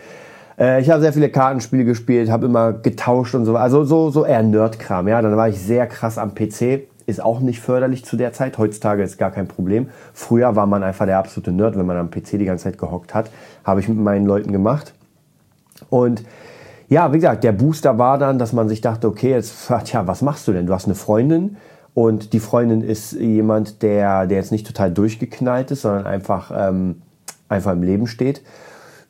Äh, 0.61 0.83
ich 0.83 0.91
habe 0.91 1.01
sehr 1.01 1.13
viele 1.13 1.31
Kartenspiele 1.31 1.85
gespielt, 1.85 2.31
habe 2.31 2.47
immer 2.47 2.73
getauscht 2.73 3.35
und 3.35 3.47
so. 3.47 3.57
Also 3.57 3.85
so, 3.85 4.11
so 4.11 4.25
eher 4.25 4.43
Nerdkram. 4.43 5.09
Ja, 5.09 5.23
dann 5.23 5.37
war 5.37 5.49
ich 5.49 5.59
sehr 5.59 5.87
krass 5.87 6.19
am 6.19 6.35
PC. 6.35 6.87
Ist 7.07 7.23
auch 7.25 7.41
nicht 7.41 7.61
förderlich 7.61 8.05
zu 8.05 8.17
der 8.17 8.33
Zeit. 8.33 8.59
Heutzutage 8.59 9.03
ist 9.03 9.19
gar 9.19 9.31
kein 9.31 9.49
Problem. 9.49 9.89
Früher 10.13 10.55
war 10.55 10.67
man 10.67 10.85
einfach 10.85 11.07
der 11.07 11.19
absolute 11.19 11.51
Nerd, 11.51 11.77
wenn 11.77 11.87
man 11.87 11.97
am 11.97 12.11
PC 12.11 12.39
die 12.39 12.45
ganze 12.45 12.65
Zeit 12.65 12.79
gehockt 12.79 13.15
hat. 13.15 13.31
Habe 13.65 13.81
ich 13.81 13.89
mit 13.89 13.99
meinen 13.99 14.27
Leuten 14.27 14.53
gemacht. 14.53 14.93
Und 15.89 16.23
ja, 16.89 17.13
wie 17.13 17.17
gesagt, 17.17 17.43
der 17.43 17.53
Booster 17.53 17.99
war 17.99 18.19
dann, 18.19 18.39
dass 18.39 18.53
man 18.53 18.69
sich 18.69 18.81
dachte, 18.81 19.09
okay, 19.09 19.31
jetzt, 19.31 19.73
tja, 19.85 20.07
was 20.07 20.23
machst 20.23 20.47
du 20.47 20.53
denn? 20.53 20.67
Du 20.67 20.75
hast 20.75 20.85
eine 20.85 20.95
Freundin 20.95 21.57
und 21.95 22.33
die 22.33 22.41
Freundin 22.41 22.83
ist 22.83 23.13
jemand, 23.13 23.83
der, 23.83 24.27
der 24.27 24.39
jetzt 24.39 24.53
nicht 24.53 24.67
total 24.67 24.93
durchgeknallt 24.93 25.71
ist, 25.71 25.83
sondern 25.83 26.07
einfach, 26.07 26.53
ähm, 26.55 27.03
einfach 27.49 27.73
im 27.73 27.83
Leben 27.83 28.07
steht. 28.07 28.43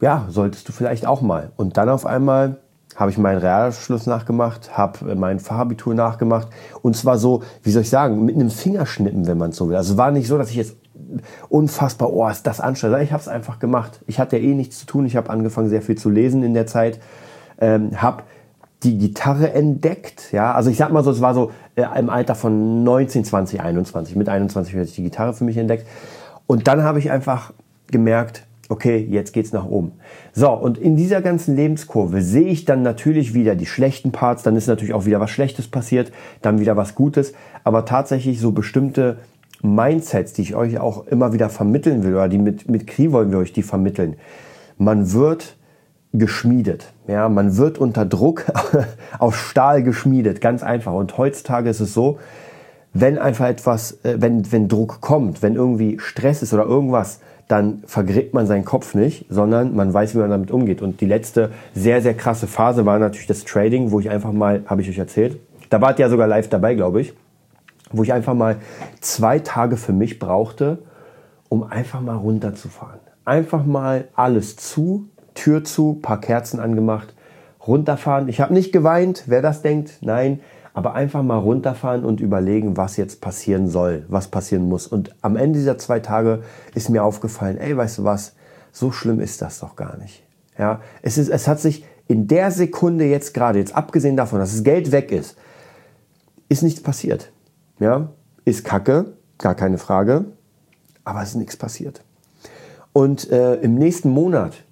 Ja, 0.01 0.27
solltest 0.29 0.69
du 0.69 0.73
vielleicht 0.73 1.07
auch 1.07 1.21
mal. 1.21 1.53
Und 1.57 1.77
dann 1.77 1.89
auf 1.89 2.07
einmal 2.07 2.59
habe 2.97 3.11
ich 3.11 3.19
meinen 3.19 3.39
Realschluss 3.39 4.07
nachgemacht, 4.07 4.77
habe 4.77 5.15
mein 5.15 5.39
Fachabitur 5.39 5.95
nachgemacht 5.95 6.49
und 6.83 6.97
zwar 6.97 7.19
so, 7.19 7.43
wie 7.63 7.71
soll 7.71 7.83
ich 7.83 7.91
sagen, 7.91 8.25
mit 8.25 8.35
einem 8.35 8.51
Fingerschnippen, 8.51 9.27
wenn 9.27 9.39
man 9.39 9.53
so 9.53 9.69
will. 9.69 9.77
Also 9.77 9.93
es 9.93 9.99
war 9.99 10.11
nicht 10.11 10.27
so, 10.27 10.37
dass 10.37 10.51
ich 10.51 10.57
jetzt 10.57 10.77
unfassbar, 11.49 12.13
oh, 12.13 12.29
ist 12.29 12.47
das 12.47 12.61
anstrengend. 12.61 13.03
Ich 13.03 13.13
habe 13.13 13.21
es 13.21 13.29
einfach 13.29 13.59
gemacht. 13.59 14.01
Ich 14.07 14.19
hatte 14.19 14.37
ja 14.37 14.43
eh 14.43 14.55
nichts 14.55 14.81
zu 14.81 14.87
tun. 14.87 15.07
Ich 15.07 15.17
habe 15.17 15.31
angefangen, 15.31 15.69
sehr 15.69 15.83
viel 15.83 15.97
zu 15.97 16.11
lesen 16.11 16.43
in 16.43 16.55
der 16.55 16.67
Zeit 16.67 17.01
ähm, 17.61 18.01
habe 18.01 18.25
die 18.83 18.97
Gitarre 18.97 19.53
entdeckt. 19.53 20.33
Ja, 20.33 20.55
also 20.55 20.71
ich 20.71 20.79
sag 20.79 20.91
mal 20.91 21.05
so, 21.05 21.11
es 21.11 21.21
war 21.21 21.35
so 21.35 21.53
äh, 21.77 21.85
im 21.99 22.09
Alter 22.09 22.35
von 22.35 22.83
19, 22.83 23.25
20, 23.25 23.61
21. 23.61 24.17
Mit 24.17 24.29
21 24.29 24.75
habe 24.75 24.85
ich 24.85 24.95
die 24.95 25.03
Gitarre 25.03 25.35
für 25.35 25.45
mich 25.45 25.59
entdeckt. 25.59 25.87
Und 26.47 26.67
dann 26.67 26.83
habe 26.83 26.99
ich 26.99 27.11
einfach 27.11 27.53
gemerkt, 27.91 28.47
okay, 28.71 29.07
jetzt 29.11 29.33
geht's 29.33 29.53
nach 29.53 29.67
oben. 29.67 29.93
So, 30.33 30.51
und 30.51 30.79
in 30.79 30.97
dieser 30.97 31.21
ganzen 31.21 31.57
Lebenskurve 31.57 32.23
sehe 32.23 32.49
ich 32.49 32.65
dann 32.65 32.83
natürlich 32.83 33.35
wieder 33.35 33.57
die 33.57 33.67
schlechten 33.67 34.13
Parts, 34.13 34.45
dann 34.45 34.57
ist 34.57 34.69
natürlich 34.69 34.95
auch 34.95 35.05
wieder 35.05 35.21
was 35.21 35.31
Schlechtes 35.31 35.69
passiert, 35.69 36.13
dann 36.41 36.61
wieder 36.61 36.77
was 36.77 36.95
Gutes, 36.95 37.35
aber 37.65 37.85
tatsächlich 37.85 38.41
so 38.41 38.53
bestimmte 38.53 39.19
Mindsets, 39.61 40.33
die 40.33 40.43
ich 40.43 40.55
euch 40.55 40.79
auch 40.79 41.07
immer 41.09 41.33
wieder 41.33 41.51
vermitteln 41.51 42.05
will, 42.05 42.15
oder 42.15 42.29
die 42.29 42.39
mit, 42.39 42.71
mit 42.71 42.87
Kri 42.87 43.13
wollen 43.13 43.33
wir 43.33 43.39
euch 43.39 43.53
die 43.53 43.65
vermitteln. 43.65 44.15
Man 44.79 45.13
wird 45.13 45.57
geschmiedet. 46.13 46.93
Ja, 47.09 47.29
man 47.29 47.57
wird 47.57 47.79
unter 47.79 48.07
Druck 48.07 48.47
auf 49.19 49.37
Stahl 49.37 49.83
geschmiedet, 49.83 50.41
ganz 50.41 50.63
einfach. 50.63 50.93
Und 50.93 51.19
heutzutage 51.19 51.69
ist 51.69 51.81
es 51.81 51.93
so, 51.93 52.19
wenn 52.93 53.19
einfach 53.19 53.47
etwas, 53.49 53.99
äh, 54.05 54.17
wenn, 54.19 54.51
wenn 54.53 54.69
Druck 54.69 55.01
kommt, 55.01 55.43
wenn 55.43 55.57
irgendwie 55.57 55.99
Stress 56.01 56.43
ist 56.43 56.55
oder 56.55 56.65
irgendwas, 56.65 57.21
dann 57.51 57.83
vergräbt 57.85 58.33
man 58.33 58.47
seinen 58.47 58.65
Kopf 58.65 58.95
nicht, 58.95 59.27
sondern 59.29 59.75
man 59.75 59.93
weiß, 59.93 60.15
wie 60.15 60.19
man 60.19 60.31
damit 60.31 60.53
umgeht. 60.53 60.83
Und 60.83 61.01
die 61.01 61.07
letzte 61.07 61.51
sehr, 61.75 62.01
sehr 62.01 62.15
krasse 62.15 62.47
Phase 62.47 62.87
war 62.87 62.99
natürlich 63.01 63.27
das 63.27 63.45
Trading, 63.45 63.91
wo 63.91 63.99
ich 63.99 64.09
einfach 64.09 64.33
mal, 64.33 64.63
habe 64.67 64.83
ich 64.83 64.89
euch 64.89 64.99
erzählt, 64.99 65.41
da 65.69 65.81
wart 65.81 65.99
ihr 65.99 66.07
ja 66.07 66.11
sogar 66.11 66.29
live 66.29 66.49
dabei, 66.49 66.75
glaube 66.75 67.01
ich, 67.01 67.13
wo 67.91 68.05
ich 68.05 68.13
einfach 68.13 68.35
mal 68.35 68.57
zwei 69.01 69.41
Tage 69.41 69.77
für 69.77 69.93
mich 69.93 70.21
brauchte, 70.21 70.79
um 71.49 71.65
einfach 71.65 72.01
mal 72.01 72.17
runterzufahren. 72.17 73.01
Einfach 73.25 73.65
mal 73.65 74.09
alles 74.15 74.57
zu, 74.57 75.09
Tür 75.35 75.65
zu, 75.65 75.95
paar 75.95 76.21
Kerzen 76.21 76.61
angemacht, 76.61 77.15
runterfahren. 77.67 78.29
Ich 78.29 78.41
habe 78.41 78.55
nicht 78.55 78.73
geweint, 78.73 79.25
wer 79.27 79.43
das 79.43 79.63
denkt, 79.63 79.99
nein, 80.03 80.39
aber 80.81 80.95
einfach 80.95 81.23
mal 81.23 81.37
runterfahren 81.37 82.07
und 82.07 82.23
überlegen, 82.23 82.79
was 82.79 82.97
jetzt 82.97 83.21
passieren 83.21 83.69
soll, 83.69 84.07
was 84.09 84.29
passieren 84.29 84.67
muss. 84.67 84.87
Und 84.87 85.15
am 85.21 85.37
Ende 85.37 85.59
dieser 85.59 85.77
zwei 85.77 86.01
Tage 86.01 86.43
ist 86.75 86.89
mir 86.89 87.05
aufgefallen, 87.05 87.59
ey, 87.59 87.77
weißt 87.77 87.99
du 87.99 88.05
was, 88.05 88.33
so 88.73 88.91
schlimm 88.91 89.21
ist 89.21 89.43
das 89.43 89.59
doch 89.59 89.77
gar 89.77 89.99
nicht. 89.99 90.23
Ja, 90.57 90.81
es, 91.03 91.19
ist, 91.19 91.29
es 91.29 91.47
hat 91.47 91.61
sich 91.61 91.85
in 92.09 92.29
der 92.29 92.51
Sekunde 92.51 93.05
jetzt 93.05 93.35
gerade, 93.35 93.59
jetzt 93.59 93.77
abgesehen 93.77 94.17
davon, 94.17 94.39
dass 94.39 94.53
das 94.53 94.65
Geld 94.65 94.91
weg 94.91 95.13
ist, 95.13 95.37
ist 96.49 96.63
nichts 96.63 96.83
passiert. 96.83 97.31
Ja, 97.79 98.09
ist 98.47 98.65
Kacke, 98.65 99.13
gar 99.37 99.55
keine 99.55 99.77
Frage, 99.77 100.25
aber 101.05 101.21
es 101.21 101.31
ist 101.31 101.35
nichts 101.35 101.59
passiert. 101.59 102.01
Und 102.95 103.31
äh, 103.31 103.57
im 103.57 103.75
nächsten 103.75 104.09
Monat 104.09 104.65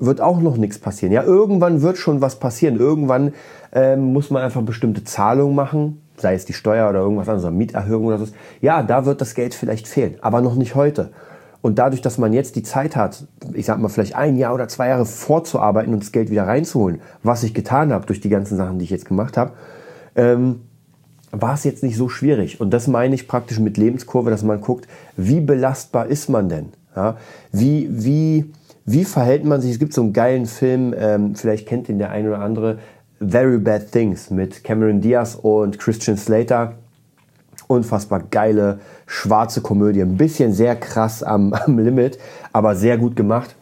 wird 0.00 0.20
auch 0.20 0.40
noch 0.40 0.56
nichts 0.56 0.78
passieren. 0.78 1.12
Ja, 1.12 1.22
irgendwann 1.22 1.82
wird 1.82 1.98
schon 1.98 2.20
was 2.20 2.36
passieren. 2.36 2.78
Irgendwann 2.78 3.34
ähm, 3.72 4.12
muss 4.12 4.30
man 4.30 4.42
einfach 4.42 4.62
bestimmte 4.62 5.04
Zahlungen 5.04 5.54
machen, 5.54 6.02
sei 6.16 6.34
es 6.34 6.46
die 6.46 6.54
Steuer 6.54 6.88
oder 6.88 7.00
irgendwas 7.00 7.28
anderes, 7.28 7.50
Mieterhöhung 7.52 8.06
oder 8.06 8.18
so. 8.18 8.26
Ja, 8.60 8.82
da 8.82 9.04
wird 9.04 9.20
das 9.20 9.34
Geld 9.34 9.54
vielleicht 9.54 9.86
fehlen, 9.86 10.16
aber 10.22 10.40
noch 10.40 10.56
nicht 10.56 10.74
heute. 10.74 11.10
Und 11.62 11.78
dadurch, 11.78 12.00
dass 12.00 12.16
man 12.16 12.32
jetzt 12.32 12.56
die 12.56 12.62
Zeit 12.62 12.96
hat, 12.96 13.26
ich 13.52 13.66
sag 13.66 13.78
mal 13.78 13.88
vielleicht 13.88 14.16
ein 14.16 14.36
Jahr 14.36 14.54
oder 14.54 14.66
zwei 14.68 14.88
Jahre 14.88 15.04
vorzuarbeiten 15.04 15.92
und 15.92 16.02
das 16.02 16.10
Geld 16.10 16.30
wieder 16.30 16.46
reinzuholen, 16.46 17.02
was 17.22 17.42
ich 17.42 17.52
getan 17.52 17.92
habe 17.92 18.06
durch 18.06 18.20
die 18.20 18.30
ganzen 18.30 18.56
Sachen, 18.56 18.78
die 18.78 18.84
ich 18.84 18.90
jetzt 18.90 19.04
gemacht 19.04 19.36
habe, 19.36 19.52
ähm, 20.16 20.62
war 21.32 21.54
es 21.54 21.64
jetzt 21.64 21.82
nicht 21.82 21.96
so 21.96 22.08
schwierig. 22.08 22.60
Und 22.60 22.70
das 22.70 22.88
meine 22.88 23.14
ich 23.14 23.28
praktisch 23.28 23.60
mit 23.60 23.76
Lebenskurve, 23.76 24.30
dass 24.30 24.42
man 24.42 24.62
guckt, 24.62 24.88
wie 25.16 25.40
belastbar 25.40 26.06
ist 26.06 26.30
man 26.30 26.48
denn? 26.48 26.70
Ja? 26.96 27.18
Wie, 27.52 27.88
wie, 27.90 28.50
wie 28.92 29.04
verhält 29.04 29.44
man 29.44 29.60
sich? 29.60 29.72
Es 29.72 29.78
gibt 29.78 29.92
so 29.92 30.02
einen 30.02 30.12
geilen 30.12 30.46
Film, 30.46 30.94
ähm, 30.96 31.34
vielleicht 31.34 31.66
kennt 31.68 31.88
ihn 31.88 31.98
der 31.98 32.10
ein 32.10 32.26
oder 32.26 32.40
andere, 32.40 32.78
Very 33.20 33.58
Bad 33.58 33.92
Things 33.92 34.30
mit 34.30 34.64
Cameron 34.64 35.00
Diaz 35.00 35.34
und 35.34 35.78
Christian 35.78 36.16
Slater. 36.16 36.74
Unfassbar 37.66 38.24
geile 38.30 38.80
schwarze 39.06 39.60
Komödie, 39.60 40.02
ein 40.02 40.16
bisschen 40.16 40.52
sehr 40.52 40.74
krass 40.76 41.22
am, 41.22 41.52
am 41.66 41.78
Limit, 41.78 42.18
aber 42.52 42.74
sehr 42.74 42.98
gut 42.98 43.14
gemacht. 43.14 43.54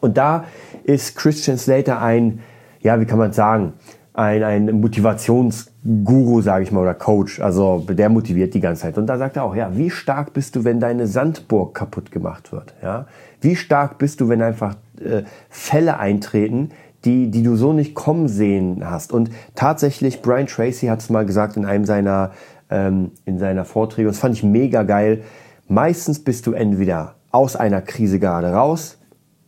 Und 0.00 0.18
da 0.18 0.44
ist 0.84 1.16
Christian 1.16 1.58
Slater 1.58 2.02
ein, 2.02 2.40
ja, 2.80 3.00
wie 3.00 3.04
kann 3.04 3.18
man 3.18 3.32
sagen, 3.32 3.74
ein, 4.14 4.42
ein 4.42 4.80
Motivationsguru, 4.80 6.42
sage 6.42 6.64
ich 6.64 6.72
mal, 6.72 6.80
oder 6.80 6.94
Coach. 6.94 7.40
Also 7.40 7.84
der 7.88 8.08
motiviert 8.08 8.54
die 8.54 8.60
ganze 8.60 8.82
Zeit. 8.82 8.98
Und 8.98 9.06
da 9.06 9.16
sagt 9.16 9.36
er 9.36 9.44
auch, 9.44 9.54
ja, 9.54 9.76
wie 9.76 9.90
stark 9.90 10.32
bist 10.32 10.56
du, 10.56 10.64
wenn 10.64 10.80
deine 10.80 11.06
Sandburg 11.06 11.74
kaputt 11.74 12.10
gemacht 12.10 12.52
wird? 12.52 12.74
Ja, 12.82 13.06
wie 13.40 13.56
stark 13.56 13.98
bist 13.98 14.20
du, 14.20 14.28
wenn 14.28 14.42
einfach 14.42 14.76
äh, 15.00 15.22
Fälle 15.48 15.98
eintreten, 15.98 16.70
die, 17.04 17.30
die 17.30 17.42
du 17.42 17.56
so 17.56 17.72
nicht 17.72 17.94
kommen 17.94 18.28
sehen 18.28 18.82
hast? 18.84 19.12
Und 19.12 19.30
tatsächlich, 19.54 20.20
Brian 20.20 20.46
Tracy 20.46 20.86
hat 20.86 21.00
es 21.00 21.08
mal 21.08 21.24
gesagt 21.24 21.56
in 21.56 21.64
einem 21.64 21.86
seiner, 21.86 22.32
ähm, 22.70 23.12
in 23.24 23.38
seiner 23.38 23.64
Vorträge, 23.64 24.08
das 24.08 24.18
fand 24.18 24.34
ich 24.34 24.42
mega 24.42 24.82
geil. 24.82 25.22
Meistens 25.68 26.22
bist 26.22 26.46
du 26.46 26.52
entweder 26.52 27.14
aus 27.30 27.56
einer 27.56 27.80
Krise 27.80 28.18
gerade 28.18 28.52
raus, 28.52 28.98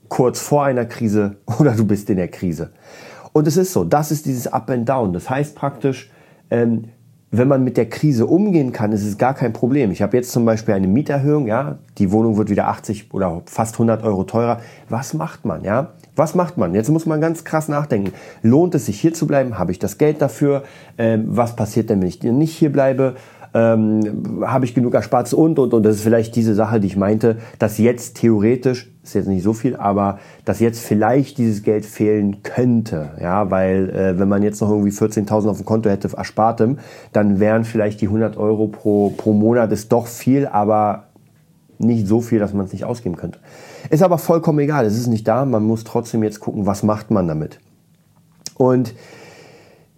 kurz 0.09 0.41
vor 0.41 0.65
einer 0.65 0.87
Krise 0.87 1.37
oder 1.59 1.73
du 1.73 1.87
bist 1.87 2.09
in 2.09 2.17
der 2.17 2.29
Krise. 2.29 2.71
Und 3.35 3.49
es 3.49 3.57
ist 3.57 3.73
so, 3.73 3.83
das 3.83 4.13
ist 4.13 4.27
dieses 4.27 4.47
Up 4.47 4.71
and 4.71 4.89
Down. 4.89 5.13
Das 5.13 5.29
heißt 5.29 5.57
praktisch, 5.57 6.09
ähm, 6.51 6.85
wenn 7.33 7.49
man 7.49 7.65
mit 7.65 7.77
der 7.77 7.89
Krise 7.91 8.27
umgehen 8.27 8.71
kann, 8.71 8.93
ist 8.93 9.05
es 9.05 9.19
gar 9.19 9.35
kein 9.35 9.53
Problem. 9.53 9.91
Ich 9.91 10.03
habe 10.03 10.17
jetzt 10.17 10.31
zum 10.31 10.45
Beispiel 10.45 10.73
eine 10.73 10.87
Mieterhöhung, 10.87 11.49
ja, 11.49 11.79
die 11.99 12.13
Wohnung 12.13 12.37
wird 12.37 12.49
wieder 12.49 12.69
80 12.69 13.13
oder 13.13 13.43
fast 13.47 13.75
100 13.75 14.05
Euro 14.05 14.23
teurer. 14.23 14.61
Was 14.89 15.15
macht 15.15 15.45
man, 15.45 15.65
ja? 15.65 15.95
Was 16.15 16.37
macht 16.37 16.59
man? 16.59 16.77
Jetzt 16.77 16.91
muss 16.91 17.07
man 17.07 17.21
ganz 17.21 17.43
krass 17.43 17.67
nachdenken. 17.67 18.13
Lohnt 18.43 18.77
es 18.77 18.87
sich 18.87 19.01
hier 19.01 19.13
zu 19.15 19.27
bleiben? 19.27 19.59
Habe 19.59 19.73
ich 19.73 19.81
das 19.81 19.99
Geld 19.99 20.23
dafür? 20.23 20.63
Ähm, 20.97 21.25
was 21.27 21.57
passiert 21.57 21.91
denn, 21.91 22.01
wenn 22.01 22.09
ich 22.09 22.23
nicht 22.23 22.57
hier 22.57 22.71
bleibe? 22.71 23.17
ähm, 23.55 24.45
habe 24.45 24.65
ich 24.65 24.75
genug 24.75 24.95
erspart 24.95 25.33
und, 25.33 25.59
und, 25.59 25.73
und. 25.73 25.83
Das 25.85 25.97
ist 25.97 26.03
vielleicht 26.03 26.37
diese 26.37 26.55
Sache, 26.55 26.81
die 26.81 26.89
ich 26.89 26.97
meinte, 26.97 27.39
dass 27.59 27.79
jetzt 27.79 28.17
theoretisch, 28.17 28.91
ist 29.05 29.15
jetzt 29.15 29.29
nicht 29.29 29.43
so 29.43 29.53
viel, 29.53 29.77
aber 29.77 30.19
dass 30.45 30.61
jetzt 30.61 30.81
vielleicht 30.81 31.39
dieses 31.39 31.63
Geld 31.63 31.85
fehlen 31.85 32.43
könnte. 32.43 33.11
Ja, 33.21 33.51
weil 33.51 33.91
äh, 33.91 34.19
wenn 34.19 34.29
man 34.29 34.43
jetzt 34.43 34.61
noch 34.61 34.71
irgendwie 34.71 34.91
14.000 34.91 35.49
auf 35.49 35.59
dem 35.59 35.67
Konto 35.67 35.91
hätte 35.91 36.09
erspartem, 36.17 36.79
dann 37.13 37.39
wären 37.41 37.65
vielleicht 37.65 38.01
die 38.01 38.07
100 38.07 38.37
Euro 38.37 38.69
pro, 38.69 39.11
pro 39.11 39.33
Monat 39.33 39.71
ist 39.73 39.93
doch 39.93 40.07
viel, 40.07 40.47
aber 40.47 41.05
nicht 41.79 42.07
so 42.07 42.21
viel, 42.21 42.39
dass 42.39 42.53
man 42.53 42.67
es 42.67 42.73
nicht 42.73 42.85
ausgeben 42.85 43.17
könnte. 43.17 43.39
Ist 43.91 44.03
aber 44.03 44.19
vollkommen 44.19 44.59
egal, 44.61 44.87
es 44.87 44.97
ist 44.97 45.07
nicht 45.07 45.29
da, 45.29 45.45
man 45.45 45.65
muss 45.65 45.85
trotzdem 45.85 46.23
jetzt 46.23 46.41
gucken, 46.41 46.67
was 46.67 46.83
macht 46.83 47.11
man 47.11 47.29
damit. 47.29 47.61
Und 48.57 48.95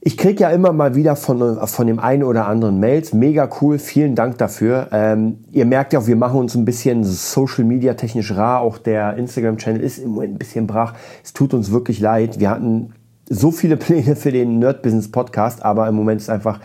ich 0.06 0.16
kriege 0.16 0.44
ja 0.44 0.50
immer 0.50 0.72
mal 0.72 0.94
wieder 0.94 1.16
von, 1.16 1.58
von 1.66 1.86
dem 1.88 1.98
einen 1.98 2.22
oder 2.22 2.46
anderen 2.46 2.78
Mails. 2.78 3.12
Mega 3.12 3.50
cool, 3.60 3.80
vielen 3.80 4.14
Dank 4.14 4.38
dafür. 4.38 4.86
Ähm, 4.92 5.38
ihr 5.50 5.66
merkt 5.66 5.92
ja 5.92 5.98
auch, 5.98 6.06
wir 6.06 6.14
machen 6.14 6.38
uns 6.38 6.54
ein 6.54 6.64
bisschen 6.64 7.02
Social 7.02 7.64
Media 7.64 7.94
technisch 7.94 8.30
rar. 8.30 8.60
Auch 8.60 8.78
der 8.78 9.16
Instagram-Channel 9.16 9.80
ist 9.80 9.98
im 9.98 10.10
Moment 10.10 10.34
ein 10.34 10.38
bisschen 10.38 10.68
brach. 10.68 10.94
Es 11.24 11.32
tut 11.32 11.52
uns 11.54 11.72
wirklich 11.72 11.98
leid. 11.98 12.38
Wir 12.38 12.50
hatten 12.50 12.92
so 13.28 13.50
viele 13.50 13.76
Pläne 13.76 14.14
für 14.14 14.30
den 14.30 14.60
Nerd 14.60 14.80
Business 14.82 15.10
Podcast, 15.10 15.64
aber 15.64 15.88
im 15.88 15.96
Moment 15.96 16.20
ist 16.20 16.30
einfach 16.30 16.60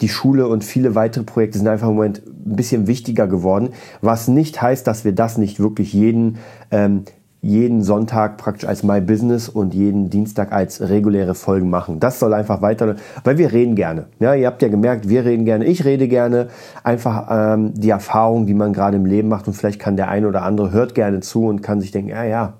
die 0.00 0.08
Schule 0.08 0.46
und 0.46 0.62
viele 0.62 0.94
weitere 0.94 1.24
Projekte 1.24 1.58
sind 1.58 1.66
einfach 1.66 1.88
im 1.88 1.96
Moment 1.96 2.22
ein 2.24 2.54
bisschen 2.54 2.86
wichtiger 2.86 3.26
geworden. 3.26 3.70
Was 4.02 4.28
nicht 4.28 4.62
heißt, 4.62 4.86
dass 4.86 5.04
wir 5.04 5.16
das 5.16 5.36
nicht 5.36 5.58
wirklich 5.58 5.92
jeden 5.92 6.38
ähm, 6.70 7.02
jeden 7.44 7.82
Sonntag 7.82 8.38
praktisch 8.38 8.66
als 8.66 8.82
My 8.82 9.02
Business 9.02 9.50
und 9.50 9.74
jeden 9.74 10.08
Dienstag 10.08 10.50
als 10.50 10.80
reguläre 10.80 11.34
Folgen 11.34 11.68
machen. 11.68 12.00
Das 12.00 12.18
soll 12.18 12.32
einfach 12.32 12.62
weiter, 12.62 12.96
weil 13.22 13.36
wir 13.36 13.52
reden 13.52 13.76
gerne. 13.76 14.06
Ja, 14.18 14.34
ihr 14.34 14.46
habt 14.46 14.62
ja 14.62 14.68
gemerkt, 14.68 15.10
wir 15.10 15.26
reden 15.26 15.44
gerne, 15.44 15.66
ich 15.66 15.84
rede 15.84 16.08
gerne. 16.08 16.48
Einfach 16.82 17.26
ähm, 17.30 17.74
die 17.74 17.90
Erfahrung, 17.90 18.46
die 18.46 18.54
man 18.54 18.72
gerade 18.72 18.96
im 18.96 19.04
Leben 19.04 19.28
macht 19.28 19.46
und 19.46 19.52
vielleicht 19.52 19.78
kann 19.78 19.96
der 19.96 20.08
eine 20.08 20.26
oder 20.26 20.42
andere 20.42 20.72
hört 20.72 20.94
gerne 20.94 21.20
zu 21.20 21.46
und 21.46 21.62
kann 21.62 21.82
sich 21.82 21.90
denken, 21.90 22.08
ja, 22.08 22.24
ja, 22.24 22.54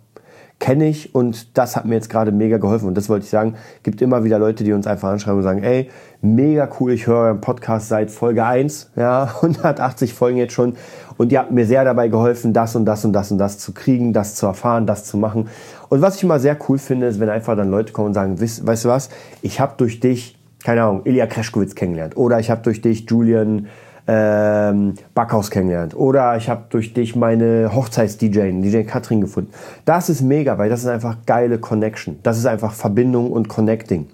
kenne 0.61 0.89
ich 0.89 1.15
und 1.15 1.59
das 1.59 1.77
hat 1.77 1.85
mir 1.85 1.95
jetzt 1.95 2.09
gerade 2.09 2.33
mega 2.33 2.59
geholfen. 2.59 2.89
Und 2.89 2.97
das 2.97 3.09
wollte 3.09 3.25
ich 3.25 3.31
sagen, 3.31 3.55
gibt 3.83 4.01
immer 4.01 4.25
wieder 4.25 4.39
Leute, 4.39 4.65
die 4.65 4.73
uns 4.73 4.87
einfach 4.87 5.11
anschreiben 5.11 5.39
und 5.39 5.43
sagen, 5.43 5.63
ey, 5.63 5.91
mega 6.23 6.69
cool, 6.79 6.93
ich 6.93 7.07
höre 7.07 7.19
euren 7.19 7.41
Podcast 7.41 7.89
seit 7.89 8.11
Folge 8.11 8.45
1, 8.45 8.93
ja, 8.97 9.25
180 9.43 10.15
Folgen 10.15 10.39
jetzt 10.39 10.53
schon 10.53 10.77
und 11.17 11.33
ihr 11.33 11.39
habt 11.39 11.51
mir 11.51 11.67
sehr 11.67 11.85
dabei 11.85 12.09
geholfen, 12.09 12.53
das 12.53 12.77
und 12.77 12.85
das 12.85 13.05
und 13.05 13.13
das 13.13 13.31
und 13.31 13.39
das 13.39 13.59
zu 13.59 13.73
kriegen, 13.73 14.13
das 14.13 14.35
zu 14.35 14.47
erfahren, 14.47 14.87
das 14.87 15.05
zu 15.05 15.17
machen. 15.17 15.49
Und 15.89 16.03
was 16.03 16.17
ich 16.17 16.23
immer 16.23 16.39
sehr 16.39 16.57
cool 16.69 16.79
finde, 16.79 17.07
ist, 17.07 17.21
wenn 17.21 17.29
einfach 17.29 17.57
dann 17.57 17.71
Leute 17.71 17.93
kommen 17.93 18.09
und 18.09 18.15
sagen, 18.15 18.41
weißt, 18.41 18.67
weißt 18.67 18.85
du 18.85 18.89
was, 18.89 19.11
ich 19.43 19.61
habe 19.61 19.75
durch 19.77 20.01
dich, 20.01 20.37
keine 20.65 20.83
Ahnung, 20.83 21.03
Ilya 21.05 21.27
Kreschkowitz 21.27 21.75
kennengelernt 21.75 22.17
oder 22.17 22.41
ich 22.41 22.51
habe 22.51 22.63
durch 22.63 22.81
dich 22.81 23.09
Julian 23.09 23.67
ähm, 24.07 24.95
Backhaus 25.15 25.51
kennengelernt 25.51 25.97
oder 25.97 26.37
ich 26.37 26.49
habe 26.49 26.65
durch 26.69 26.93
dich 26.93 27.17
meine 27.17 27.75
Hochzeits-DJ, 27.75 28.61
DJ 28.61 28.83
Katrin 28.83 29.21
gefunden. 29.21 29.51
Das 29.85 30.09
ist 30.09 30.21
mega, 30.21 30.59
weil 30.59 30.69
das 30.69 30.81
ist 30.81 30.89
einfach 30.89 31.17
geile 31.27 31.59
Connection. 31.59 32.19
Das 32.23 32.39
ist 32.39 32.47
einfach 32.47 32.73
Verbindung 32.73 33.33
und 33.33 33.49
Connecting. 33.49 34.07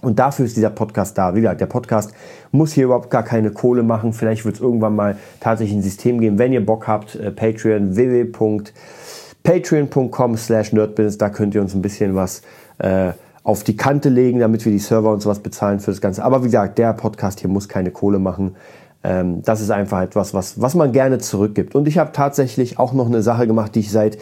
Und 0.00 0.18
dafür 0.18 0.44
ist 0.44 0.56
dieser 0.56 0.70
Podcast 0.70 1.16
da. 1.18 1.34
Wie 1.34 1.40
gesagt, 1.40 1.60
der 1.60 1.66
Podcast 1.66 2.12
muss 2.52 2.72
hier 2.72 2.84
überhaupt 2.84 3.10
gar 3.10 3.24
keine 3.24 3.50
Kohle 3.50 3.82
machen. 3.82 4.12
Vielleicht 4.12 4.44
wird 4.44 4.54
es 4.56 4.60
irgendwann 4.60 4.94
mal 4.94 5.16
tatsächlich 5.40 5.76
ein 5.76 5.82
System 5.82 6.20
geben. 6.20 6.38
Wenn 6.38 6.52
ihr 6.52 6.64
Bock 6.64 6.86
habt, 6.86 7.16
äh, 7.16 7.32
Patreon, 7.32 7.96
www.patreon.com 7.96 10.36
slash 10.36 10.72
nerdbusiness, 10.72 11.18
da 11.18 11.30
könnt 11.30 11.52
ihr 11.54 11.60
uns 11.60 11.74
ein 11.74 11.82
bisschen 11.82 12.14
was 12.14 12.42
äh, 12.78 13.10
auf 13.42 13.64
die 13.64 13.76
Kante 13.76 14.08
legen, 14.08 14.38
damit 14.40 14.64
wir 14.64 14.72
die 14.72 14.78
Server 14.78 15.10
und 15.10 15.20
sowas 15.20 15.40
bezahlen 15.40 15.80
für 15.80 15.90
das 15.90 16.00
Ganze. 16.00 16.24
Aber 16.24 16.42
wie 16.42 16.46
gesagt, 16.46 16.78
der 16.78 16.92
Podcast 16.92 17.40
hier 17.40 17.50
muss 17.50 17.68
keine 17.68 17.90
Kohle 17.90 18.20
machen. 18.20 18.54
Ähm, 19.02 19.42
das 19.42 19.60
ist 19.60 19.70
einfach 19.70 20.02
etwas, 20.02 20.34
was, 20.34 20.60
was 20.60 20.74
man 20.74 20.92
gerne 20.92 21.18
zurückgibt. 21.18 21.74
Und 21.74 21.88
ich 21.88 21.98
habe 21.98 22.12
tatsächlich 22.12 22.78
auch 22.78 22.92
noch 22.92 23.06
eine 23.06 23.22
Sache 23.22 23.46
gemacht, 23.46 23.74
die 23.74 23.80
ich 23.80 23.90
seit, 23.90 24.18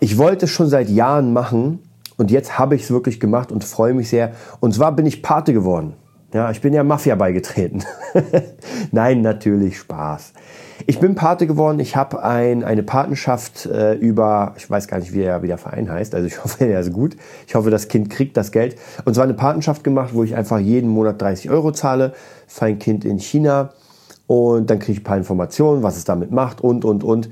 ich 0.00 0.18
wollte 0.18 0.44
es 0.44 0.50
schon 0.50 0.68
seit 0.68 0.90
Jahren 0.90 1.32
machen 1.32 1.78
und 2.16 2.30
jetzt 2.30 2.58
habe 2.58 2.74
ich 2.74 2.84
es 2.84 2.90
wirklich 2.90 3.20
gemacht 3.20 3.52
und 3.52 3.64
freue 3.64 3.94
mich 3.94 4.08
sehr. 4.08 4.32
Und 4.60 4.74
zwar 4.74 4.92
bin 4.92 5.06
ich 5.06 5.22
Pate 5.22 5.52
geworden. 5.52 5.94
Ja, 6.32 6.50
ich 6.50 6.60
bin 6.60 6.74
ja 6.74 6.82
Mafia 6.82 7.14
beigetreten. 7.14 7.84
Nein, 8.92 9.22
natürlich 9.22 9.78
Spaß. 9.78 10.32
Ich 10.86 10.98
bin 10.98 11.14
Pate 11.14 11.46
geworden. 11.46 11.78
Ich 11.78 11.96
habe 11.96 12.22
ein, 12.22 12.64
eine 12.64 12.82
Patenschaft 12.82 13.66
äh, 13.66 13.94
über, 13.94 14.54
ich 14.56 14.68
weiß 14.68 14.88
gar 14.88 14.98
nicht, 14.98 15.12
wie 15.12 15.20
der, 15.20 15.42
wie 15.42 15.46
der 15.46 15.56
Verein 15.56 15.90
heißt. 15.90 16.14
Also 16.14 16.26
ich 16.26 16.42
hoffe, 16.44 16.66
er 16.66 16.80
ist 16.80 16.92
gut. 16.92 17.16
Ich 17.46 17.54
hoffe, 17.54 17.70
das 17.70 17.88
Kind 17.88 18.10
kriegt 18.10 18.36
das 18.36 18.50
Geld. 18.50 18.76
Und 19.04 19.14
zwar 19.14 19.24
eine 19.24 19.34
Patenschaft 19.34 19.84
gemacht, 19.84 20.10
wo 20.12 20.24
ich 20.24 20.34
einfach 20.34 20.58
jeden 20.58 20.90
Monat 20.90 21.22
30 21.22 21.50
Euro 21.50 21.72
zahle 21.72 22.12
für 22.46 22.66
ein 22.66 22.78
Kind 22.78 23.04
in 23.04 23.18
China. 23.18 23.70
Und 24.26 24.68
dann 24.68 24.78
kriege 24.78 24.92
ich 24.92 25.00
ein 25.00 25.04
paar 25.04 25.16
Informationen, 25.16 25.82
was 25.82 25.96
es 25.96 26.04
damit 26.04 26.32
macht 26.32 26.60
und, 26.60 26.84
und, 26.84 27.04
und. 27.04 27.30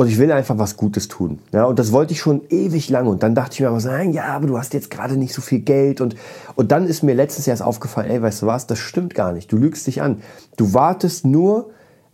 Und 0.00 0.08
ich 0.08 0.16
will 0.16 0.32
einfach 0.32 0.56
was 0.56 0.78
Gutes 0.78 1.08
tun. 1.08 1.40
Ja, 1.52 1.64
und 1.66 1.78
das 1.78 1.92
wollte 1.92 2.14
ich 2.14 2.20
schon 2.20 2.40
ewig 2.48 2.88
lange. 2.88 3.10
Und 3.10 3.22
dann 3.22 3.34
dachte 3.34 3.52
ich 3.52 3.60
mir 3.60 3.68
aber 3.68 3.80
so, 3.80 3.90
nein, 3.90 4.14
ja, 4.14 4.28
aber 4.28 4.46
du 4.46 4.56
hast 4.56 4.72
jetzt 4.72 4.90
gerade 4.90 5.18
nicht 5.18 5.34
so 5.34 5.42
viel 5.42 5.58
Geld. 5.58 6.00
Und, 6.00 6.16
und 6.54 6.72
dann 6.72 6.86
ist 6.86 7.02
mir 7.02 7.14
letztes 7.14 7.44
Jahr 7.44 7.60
aufgefallen, 7.60 8.10
ey, 8.10 8.22
weißt 8.22 8.40
du 8.40 8.46
was, 8.46 8.66
das 8.66 8.78
stimmt 8.78 9.14
gar 9.14 9.32
nicht. 9.32 9.52
Du 9.52 9.58
lügst 9.58 9.86
dich 9.86 10.00
an. 10.00 10.22
Du 10.56 10.72
wartest 10.72 11.26
nur 11.26 11.68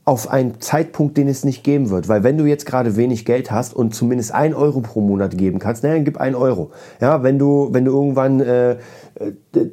auf 0.05 0.31
einen 0.31 0.61
Zeitpunkt, 0.61 1.17
den 1.17 1.29
es 1.29 1.45
nicht 1.45 1.63
geben 1.63 1.91
wird. 1.91 2.09
Weil 2.09 2.25
wenn 2.25 2.39
du 2.39 2.45
jetzt 2.45 2.67
gerade 2.67 2.97
wenig 2.97 3.25
Geld 3.25 3.53
hast 3.53 3.75
und 3.75 3.95
zumindest 3.95 4.33
ein 4.33 4.55
Euro 4.55 4.81
pro 4.81 5.01
Monat 5.01 5.39
geben 5.39 5.61
kannst, 5.61 5.85
naja, 5.85 5.95
dann 5.95 6.05
gib 6.05 6.19
ein 6.19 6.35
Euro. 6.35 6.73
Ja, 7.01 7.23
wenn 7.23 7.39
du, 7.39 7.69
wenn 7.73 7.85
du 7.85 7.93
irgendwann 7.93 8.41
äh, 8.41 8.77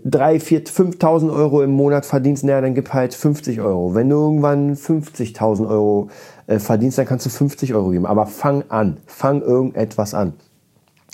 drei, 0.06 0.40
vier, 0.40 0.64
5.000 0.64 1.32
Euro 1.32 1.62
im 1.62 1.72
Monat 1.72 2.06
verdienst, 2.06 2.44
naja, 2.44 2.62
dann 2.62 2.74
gib 2.74 2.94
halt 2.94 3.14
50 3.14 3.62
Euro. 3.62 3.94
Wenn 3.94 4.10
du 4.10 4.16
irgendwann 4.16 4.76
50.000 4.76 5.68
Euro 5.68 6.10
äh, 6.48 6.60
verdienst, 6.60 6.98
dann 6.98 7.06
kannst 7.06 7.26
du 7.26 7.30
50 7.30 7.74
Euro 7.74 7.90
geben. 7.90 8.06
Aber 8.06 8.26
fang 8.26 8.64
an, 8.70 8.98
fang 9.06 9.42
irgendetwas 9.42 10.14
an. 10.14 10.34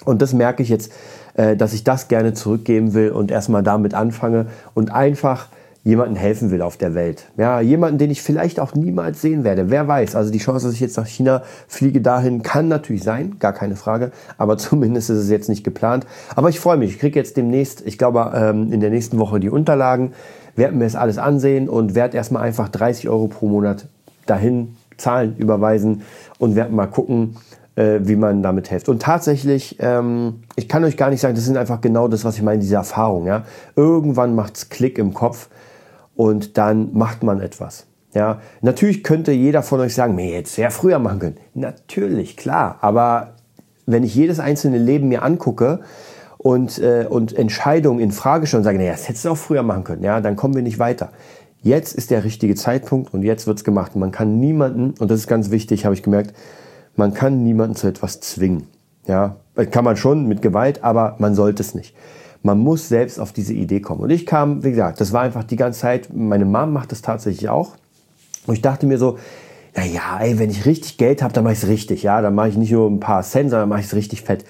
Und 0.06 0.22
das 0.22 0.34
merke 0.34 0.64
ich 0.64 0.70
jetzt, 0.70 0.92
äh, 1.36 1.56
dass 1.56 1.74
ich 1.74 1.84
das 1.84 2.08
gerne 2.08 2.34
zurückgeben 2.34 2.94
will 2.94 3.12
und 3.12 3.32
erstmal 3.32 3.64
damit 3.64 3.94
anfange 3.94 4.48
und 4.74 4.92
einfach 4.92 5.48
jemandem 5.84 6.18
helfen 6.18 6.52
will 6.52 6.62
auf 6.62 6.78
der 6.78 6.94
Welt. 6.94 7.26
Ja, 7.38 7.62
jemanden, 7.62 7.98
den 7.98 8.12
ich 8.12 8.22
vielleicht 8.22 8.60
auch 8.60 8.76
niemals 8.76 9.22
sehen 9.22 9.44
werde. 9.44 9.70
Wer 9.70 9.88
weiß. 9.88 10.16
Also 10.16 10.32
die 10.32 10.40
Chance, 10.40 10.68
dass 10.68 10.76
ich 10.76 10.82
jetzt 10.82 10.98
nach 10.98 11.08
China 11.08 11.44
fliege 11.68 12.02
dahin, 12.02 12.44
kann 12.44 12.68
natürlich 12.68 13.04
sein, 13.04 13.38
gar 13.40 13.54
keine 13.54 13.76
Frage. 13.76 14.12
Aber 14.38 14.58
zumindest 14.58 15.10
ist 15.10 15.20
es 15.20 15.30
jetzt 15.30 15.50
nicht 15.50 15.64
geplant. 15.64 16.06
Aber 16.36 16.50
ich 16.50 16.60
freue 16.60 16.78
mich. 16.78 16.92
Ich 16.92 17.00
kriege 17.00 17.18
jetzt 17.18 17.38
demnächst, 17.38 17.86
ich 17.86 17.98
glaube, 17.98 18.32
ähm, 18.36 18.72
in 18.72 18.82
der 18.82 18.90
nächsten 18.90 19.18
Woche 19.20 19.40
die 19.40 19.50
Unterlagen, 19.50 20.14
werde 20.56 20.76
mir 20.76 20.84
das 20.84 20.96
alles 20.96 21.18
ansehen 21.18 21.70
und 21.70 21.96
werde 21.96 22.18
erstmal 22.18 22.44
einfach 22.44 22.70
30 22.70 23.08
Euro 23.08 23.28
pro 23.28 23.48
Monat 23.48 23.88
dahin 24.26 24.76
zahlen, 25.00 25.36
überweisen 25.38 26.03
und 26.38 26.56
werde 26.56 26.74
mal 26.74 26.88
gucken, 26.88 27.36
äh, 27.75 28.00
wie 28.01 28.15
man 28.15 28.44
damit 28.44 28.68
hilft. 28.68 28.89
Und 28.89 29.01
tatsächlich, 29.01 29.77
ähm, 29.79 30.41
ich 30.56 30.68
kann 30.68 30.84
euch 30.84 30.98
gar 30.98 31.10
nicht 31.10 31.22
sagen, 31.22 31.36
das 31.36 31.46
sind 31.46 31.58
einfach 31.58 31.82
genau 31.82 32.08
das, 32.08 32.25
was 32.25 32.36
ich 32.36 32.44
meine, 32.44 32.60
diese 32.60 32.75
Erfahrung. 32.75 33.25
Ja? 33.25 33.44
Irgendwann 33.75 34.36
macht's 34.36 34.70
Klick 34.70 34.98
im 34.98 35.13
Kopf 35.13 35.50
und 36.15 36.58
dann 36.58 36.89
macht 36.94 37.24
man 37.24 37.39
etwas. 37.39 37.86
Ja, 38.13 38.41
natürlich 38.62 39.03
könnte 39.03 39.32
jeder 39.32 39.62
von 39.62 39.79
euch 39.82 39.94
sagen, 39.94 40.15
mir 40.15 40.32
jetzt 40.32 40.56
sehr 40.56 40.72
früher 40.72 40.98
machen 40.98 41.20
können. 41.20 41.38
Natürlich, 41.53 42.38
klar, 42.38 42.79
aber 42.82 43.36
wenn 43.86 44.03
ich 44.03 44.15
jedes 44.15 44.39
einzelne 44.39 44.79
Leben 44.79 45.10
mir 45.10 45.22
angucke 45.24 45.82
und, 46.38 46.79
äh, 46.79 47.06
und 47.08 47.38
Entscheidungen 47.38 48.00
in 48.00 48.12
Frage 48.12 48.48
stelle 48.48 48.60
und 48.60 48.63
sage, 48.63 48.79
naja, 48.79 48.94
das 48.94 49.08
hättest 49.08 49.25
du 49.25 49.29
auch 49.29 49.38
früher 49.38 49.62
machen 49.62 49.84
können, 49.84 50.03
ja, 50.03 50.22
dann 50.22 50.36
kommen 50.36 50.56
wir 50.56 50.63
nicht 50.63 50.79
weiter. 50.79 51.10
Jetzt 51.62 51.94
ist 51.94 52.10
der 52.10 52.24
richtige 52.24 52.56
Zeitpunkt 52.56 53.13
und 53.13 53.24
jetzt 53.24 53.46
wird's 53.46 53.63
gemacht. 53.63 53.96
Man 53.96 54.12
kann 54.12 54.39
niemanden, 54.39 54.93
und 55.00 55.12
das 55.12 55.19
ist 55.19 55.28
ganz 55.28 55.52
wichtig, 55.52 55.86
habe 55.86 55.93
ich 55.93 56.04
gemerkt, 56.04 56.34
man 56.95 57.13
kann 57.13 57.43
niemanden 57.43 57.76
zu 57.76 57.88
etwas 57.88 58.22
zwingen. 58.22 58.67
Ja, 59.08 59.38
kann 59.72 59.84
man 59.84 59.98
schon 59.98 60.28
mit 60.28 60.41
Gewalt, 60.41 60.84
aber 60.84 61.15
man 61.19 61.36
sollte 61.36 61.62
es 61.62 61.76
nicht. 61.76 61.95
Man 62.43 62.60
muss 62.60 62.88
selbst 62.88 63.19
auf 63.19 63.34
diese 63.34 63.54
Idee 63.54 63.82
kommen. 63.82 64.02
Und 64.02 64.10
ich 64.10 64.26
kam, 64.26 64.63
wie 64.63 64.69
gesagt, 64.69 65.02
das 65.02 65.12
war 65.12 65.22
einfach 65.22 65.43
die 65.43 65.58
ganze 65.58 65.82
Zeit, 65.82 66.13
meine 66.13 66.45
Mom 66.45 66.72
macht 66.72 66.91
das 66.91 67.02
tatsächlich 67.02 67.50
auch. 67.50 67.76
Und 68.48 68.56
ich 68.56 68.62
dachte 68.62 68.86
mir 68.86 68.98
so, 68.98 69.17
naja, 69.76 70.19
ey, 70.19 70.39
wenn 70.39 70.50
ich 70.50 70.65
richtig 70.65 70.98
Geld 70.98 71.22
habe, 71.22 71.34
dann 71.34 71.43
mache 71.43 71.54
ich 71.54 71.63
es 71.63 71.67
richtig. 71.67 72.04
Ja, 72.04 72.22
dann 72.22 72.36
mache 72.36 72.50
ich 72.50 72.58
nicht 72.58 72.72
nur 72.72 72.89
ein 72.89 73.00
paar 73.00 73.24
Cent, 73.24 73.50
sondern 73.50 73.69
mache 73.69 73.82
ich 73.82 73.88
es 73.88 73.95
richtig 73.95 74.22
fett. 74.22 74.45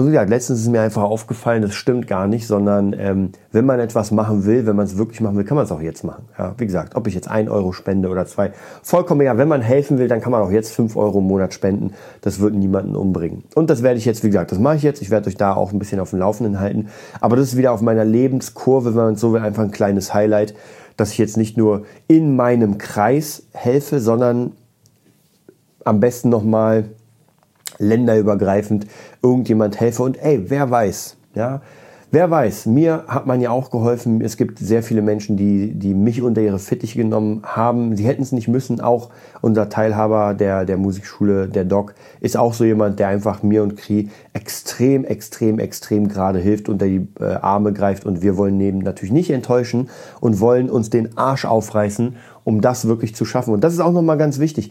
Und 0.00 0.06
wie 0.06 0.12
gesagt, 0.12 0.30
letztens 0.30 0.60
ist 0.60 0.68
mir 0.68 0.80
einfach 0.80 1.02
aufgefallen, 1.02 1.60
das 1.60 1.74
stimmt 1.74 2.06
gar 2.06 2.26
nicht, 2.26 2.46
sondern 2.46 2.96
ähm, 2.98 3.32
wenn 3.52 3.66
man 3.66 3.80
etwas 3.80 4.12
machen 4.12 4.46
will, 4.46 4.64
wenn 4.64 4.74
man 4.74 4.86
es 4.86 4.96
wirklich 4.96 5.20
machen 5.20 5.36
will, 5.36 5.44
kann 5.44 5.56
man 5.56 5.66
es 5.66 5.72
auch 5.72 5.82
jetzt 5.82 6.04
machen. 6.04 6.24
Ja, 6.38 6.54
wie 6.56 6.64
gesagt, 6.64 6.94
ob 6.96 7.06
ich 7.06 7.12
jetzt 7.12 7.28
ein 7.28 7.50
Euro 7.50 7.72
spende 7.72 8.08
oder 8.08 8.24
zwei, 8.24 8.52
vollkommen 8.82 9.20
egal. 9.20 9.36
Wenn 9.36 9.48
man 9.48 9.60
helfen 9.60 9.98
will, 9.98 10.08
dann 10.08 10.22
kann 10.22 10.32
man 10.32 10.40
auch 10.40 10.50
jetzt 10.50 10.72
fünf 10.72 10.96
Euro 10.96 11.18
im 11.18 11.26
Monat 11.26 11.52
spenden. 11.52 11.92
Das 12.22 12.40
wird 12.40 12.54
niemanden 12.54 12.96
umbringen. 12.96 13.44
Und 13.54 13.68
das 13.68 13.82
werde 13.82 13.98
ich 13.98 14.06
jetzt, 14.06 14.24
wie 14.24 14.28
gesagt, 14.28 14.52
das 14.52 14.58
mache 14.58 14.76
ich 14.76 14.82
jetzt. 14.82 15.02
Ich 15.02 15.10
werde 15.10 15.28
euch 15.28 15.36
da 15.36 15.52
auch 15.52 15.70
ein 15.70 15.78
bisschen 15.78 16.00
auf 16.00 16.08
dem 16.08 16.20
Laufenden 16.20 16.60
halten. 16.60 16.88
Aber 17.20 17.36
das 17.36 17.48
ist 17.48 17.58
wieder 17.58 17.72
auf 17.72 17.82
meiner 17.82 18.06
Lebenskurve, 18.06 18.94
wenn 18.94 19.04
man 19.04 19.16
so 19.16 19.34
will, 19.34 19.42
einfach 19.42 19.64
ein 19.64 19.70
kleines 19.70 20.14
Highlight, 20.14 20.54
dass 20.96 21.12
ich 21.12 21.18
jetzt 21.18 21.36
nicht 21.36 21.58
nur 21.58 21.82
in 22.08 22.36
meinem 22.36 22.78
Kreis 22.78 23.42
helfe, 23.52 24.00
sondern 24.00 24.52
am 25.84 26.00
besten 26.00 26.30
nochmal 26.30 26.86
länderübergreifend 27.80 28.86
irgendjemand 29.22 29.80
helfe. 29.80 30.04
Und 30.04 30.22
ey, 30.22 30.48
wer 30.48 30.70
weiß, 30.70 31.16
ja, 31.34 31.62
wer 32.10 32.30
weiß, 32.30 32.66
mir 32.66 33.04
hat 33.06 33.26
man 33.26 33.40
ja 33.40 33.50
auch 33.50 33.70
geholfen. 33.70 34.20
Es 34.20 34.36
gibt 34.36 34.58
sehr 34.58 34.82
viele 34.82 35.02
Menschen, 35.02 35.36
die, 35.36 35.72
die 35.74 35.94
mich 35.94 36.22
unter 36.22 36.40
ihre 36.40 36.58
Fittiche 36.58 36.98
genommen 36.98 37.42
haben. 37.44 37.96
Sie 37.96 38.04
hätten 38.04 38.22
es 38.22 38.32
nicht 38.32 38.48
müssen. 38.48 38.80
Auch 38.80 39.10
unser 39.40 39.68
Teilhaber 39.68 40.34
der, 40.34 40.64
der 40.64 40.76
Musikschule, 40.76 41.48
der 41.48 41.64
Doc, 41.64 41.94
ist 42.20 42.36
auch 42.36 42.52
so 42.52 42.64
jemand, 42.64 42.98
der 42.98 43.08
einfach 43.08 43.42
mir 43.42 43.62
und 43.62 43.76
Kri 43.76 44.08
extrem, 44.32 45.04
extrem, 45.04 45.58
extrem 45.58 46.08
gerade 46.08 46.38
hilft, 46.38 46.68
unter 46.68 46.86
die 46.86 47.06
äh, 47.20 47.24
Arme 47.24 47.72
greift. 47.72 48.04
Und 48.04 48.22
wir 48.22 48.36
wollen 48.36 48.56
neben 48.56 48.78
natürlich 48.78 49.12
nicht 49.12 49.30
enttäuschen 49.30 49.88
und 50.20 50.40
wollen 50.40 50.68
uns 50.68 50.90
den 50.90 51.16
Arsch 51.16 51.44
aufreißen, 51.44 52.16
um 52.44 52.60
das 52.60 52.86
wirklich 52.86 53.14
zu 53.14 53.24
schaffen. 53.24 53.54
Und 53.54 53.62
das 53.62 53.72
ist 53.72 53.80
auch 53.80 53.92
nochmal 53.92 54.18
ganz 54.18 54.38
wichtig. 54.38 54.70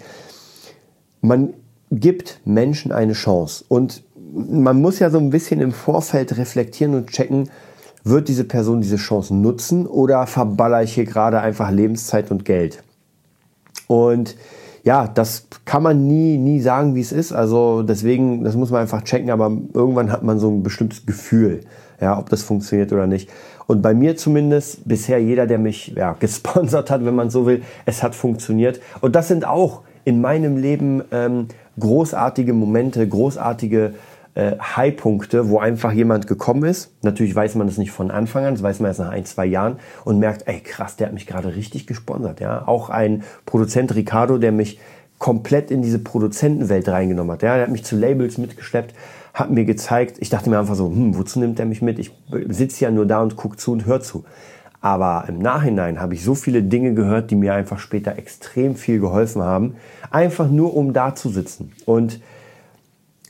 Man 1.22 1.54
gibt 1.91 2.41
Menschen 2.45 2.91
eine 2.91 3.13
Chance. 3.13 3.65
Und 3.67 4.04
man 4.34 4.82
muss 4.82 4.99
ja 4.99 5.10
so 5.10 5.17
ein 5.17 5.30
bisschen 5.30 5.60
im 5.60 5.71
Vorfeld 5.71 6.38
reflektieren 6.38 6.95
und 6.95 7.08
checken, 7.08 7.49
wird 8.04 8.28
diese 8.28 8.43
Person 8.43 8.82
diese 8.82 8.95
Chance 8.95 9.36
nutzen 9.36 9.86
oder 9.86 10.25
verballer 10.25 10.84
ich 10.84 10.93
hier 10.93 11.06
gerade 11.06 11.41
einfach 11.41 11.69
Lebenszeit 11.71 12.32
und 12.32 12.45
Geld? 12.45 12.84
Und 13.88 14.36
ja, 14.84 15.08
das 15.08 15.47
kann 15.65 15.84
man 15.84 16.08
nie, 16.08 16.38
nie 16.38 16.62
sagen, 16.62 16.95
wie 16.95 17.02
es 17.02 17.12
ist. 17.12 17.34
Also 17.34 17.84
deswegen, 17.84 18.43
das 18.43 18.56
muss 18.56 18.71
man 18.71 18.82
einfach 18.82 19.04
checken, 19.04 19.30
aber 19.30 19.52
irgendwann 19.73 20.12
hat 20.12 20.23
man 20.23 20.39
so 20.39 20.49
ein 20.49 20.63
bestimmtes 20.63 21.06
Gefühl, 21.06 21.62
ja, 21.99 22.17
ob 22.17 22.30
das 22.30 22.43
funktioniert 22.43 22.93
oder 22.93 23.08
nicht. 23.08 23.30
Und 23.67 23.82
bei 23.82 23.93
mir 23.93 24.15
zumindest, 24.15 24.88
bisher 24.88 25.21
jeder, 25.21 25.45
der 25.45 25.60
mich 25.60 25.93
ja, 25.95 26.13
gesponsert 26.19 26.89
hat, 26.89 27.06
wenn 27.06 27.15
man 27.15 27.30
so 27.30 27.45
will, 27.45 27.62
es 27.86 28.02
hat 28.02 28.15
funktioniert. 28.15 28.80
Und 29.02 29.15
das 29.15 29.28
sind 29.28 29.45
auch 29.45 29.82
in 30.06 30.21
meinem 30.21 30.58
Leben 30.58 31.04
ähm, 31.12 31.47
großartige 31.77 32.53
Momente, 32.53 33.08
großartige 33.08 33.93
äh, 34.36 34.58
High-Punkte, 34.60 35.49
wo 35.49 35.60
einfach 35.60 35.91
jemand 35.91 36.27
gekommen 36.27 36.63
ist. 36.63 36.91
Natürlich 37.01 37.36
weiß 37.36 37.55
man 37.55 37.67
das 37.67 37.77
nicht 37.77 37.91
von 37.91 38.12
Anfang 38.12 38.45
an, 38.45 38.53
das 38.53 38.63
weiß 38.63 38.79
man 38.79 38.89
erst 38.89 38.99
nach 38.99 39.10
ein, 39.10 39.25
zwei 39.25 39.45
Jahren 39.45 39.77
und 40.05 40.19
merkt, 40.19 40.47
ey 40.47 40.60
krass, 40.60 40.95
der 40.95 41.08
hat 41.08 41.13
mich 41.13 41.27
gerade 41.27 41.55
richtig 41.55 41.88
gesponsert. 41.88 42.39
Ja? 42.39 42.67
Auch 42.67 42.89
ein 42.89 43.23
Produzent 43.45 43.93
Ricardo, 43.95 44.38
der 44.38 44.51
mich 44.51 44.79
komplett 45.17 45.71
in 45.71 45.82
diese 45.82 45.99
Produzentenwelt 45.99 46.88
reingenommen 46.88 47.34
hat. 47.34 47.43
Ja? 47.43 47.55
Der 47.55 47.63
hat 47.63 47.71
mich 47.71 47.84
zu 47.84 47.97
Labels 47.97 48.38
mitgeschleppt, 48.38 48.95
hat 49.34 49.51
mir 49.51 49.65
gezeigt, 49.65 50.17
ich 50.19 50.29
dachte 50.29 50.49
mir 50.49 50.60
einfach 50.60 50.75
so, 50.75 50.88
hm, 50.88 51.17
wozu 51.17 51.39
nimmt 51.39 51.60
er 51.60 51.65
mich 51.65 51.82
mit? 51.82 51.99
Ich 51.99 52.12
sitze 52.49 52.86
ja 52.86 52.91
nur 52.91 53.05
da 53.05 53.21
und 53.21 53.36
gucke 53.36 53.58
zu 53.58 53.71
und 53.71 53.86
höre 53.86 54.01
zu. 54.01 54.23
Aber 54.82 55.26
im 55.28 55.39
Nachhinein 55.39 56.00
habe 56.00 56.13
ich 56.13 56.24
so 56.24 56.36
viele 56.36 56.63
Dinge 56.63 56.94
gehört, 56.94 57.32
die 57.32 57.36
mir 57.36 57.54
einfach 57.54 57.80
später 57.80 58.18
extrem 58.18 58.76
viel 58.76 59.00
geholfen 59.00 59.42
haben, 59.42 59.76
einfach 60.10 60.50
nur 60.50 60.76
um 60.76 60.94
da 60.94 61.15
zu 61.15 61.30
sitzen. 61.30 61.74
Und 61.86 62.22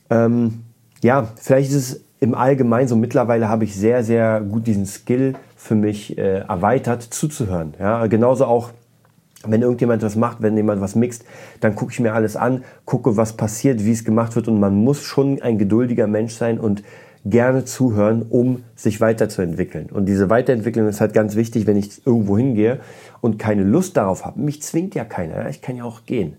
ähm, 0.09 0.63
ja, 1.01 1.29
vielleicht 1.35 1.71
ist 1.71 1.75
es 1.75 2.03
im 2.19 2.35
Allgemeinen 2.35 2.87
so, 2.87 2.95
mittlerweile 2.95 3.47
habe 3.47 3.63
ich 3.63 3.75
sehr, 3.75 4.03
sehr 4.03 4.41
gut 4.41 4.67
diesen 4.67 4.85
Skill 4.85 5.35
für 5.55 5.75
mich 5.75 6.17
äh, 6.17 6.39
erweitert, 6.39 7.01
zuzuhören. 7.01 7.73
Ja, 7.79 8.05
genauso 8.07 8.45
auch, 8.45 8.71
wenn 9.45 9.61
irgendjemand 9.61 10.03
was 10.03 10.17
macht, 10.17 10.41
wenn 10.41 10.55
jemand 10.57 10.81
was 10.81 10.95
mixt, 10.95 11.23
dann 11.61 11.75
gucke 11.75 11.93
ich 11.93 11.99
mir 11.99 12.13
alles 12.13 12.35
an, 12.35 12.63
gucke, 12.85 13.15
was 13.15 13.33
passiert, 13.33 13.85
wie 13.85 13.93
es 13.93 14.03
gemacht 14.03 14.35
wird 14.35 14.49
und 14.49 14.59
man 14.59 14.75
muss 14.75 15.01
schon 15.01 15.41
ein 15.41 15.57
geduldiger 15.57 16.07
Mensch 16.07 16.33
sein 16.33 16.59
und 16.59 16.83
gerne 17.29 17.65
zuhören, 17.65 18.25
um 18.29 18.63
sich 18.75 19.01
weiterzuentwickeln. 19.01 19.87
Und 19.87 20.05
diese 20.05 20.29
Weiterentwicklung 20.29 20.87
ist 20.87 21.01
halt 21.01 21.13
ganz 21.13 21.35
wichtig, 21.35 21.67
wenn 21.67 21.77
ich 21.77 22.05
irgendwo 22.05 22.37
hingehe 22.37 22.79
und 23.21 23.39
keine 23.39 23.63
Lust 23.63 23.97
darauf 23.97 24.25
habe. 24.25 24.39
Mich 24.39 24.61
zwingt 24.61 24.95
ja 24.95 25.05
keiner, 25.05 25.49
ich 25.49 25.61
kann 25.61 25.75
ja 25.75 25.83
auch 25.83 26.05
gehen. 26.05 26.37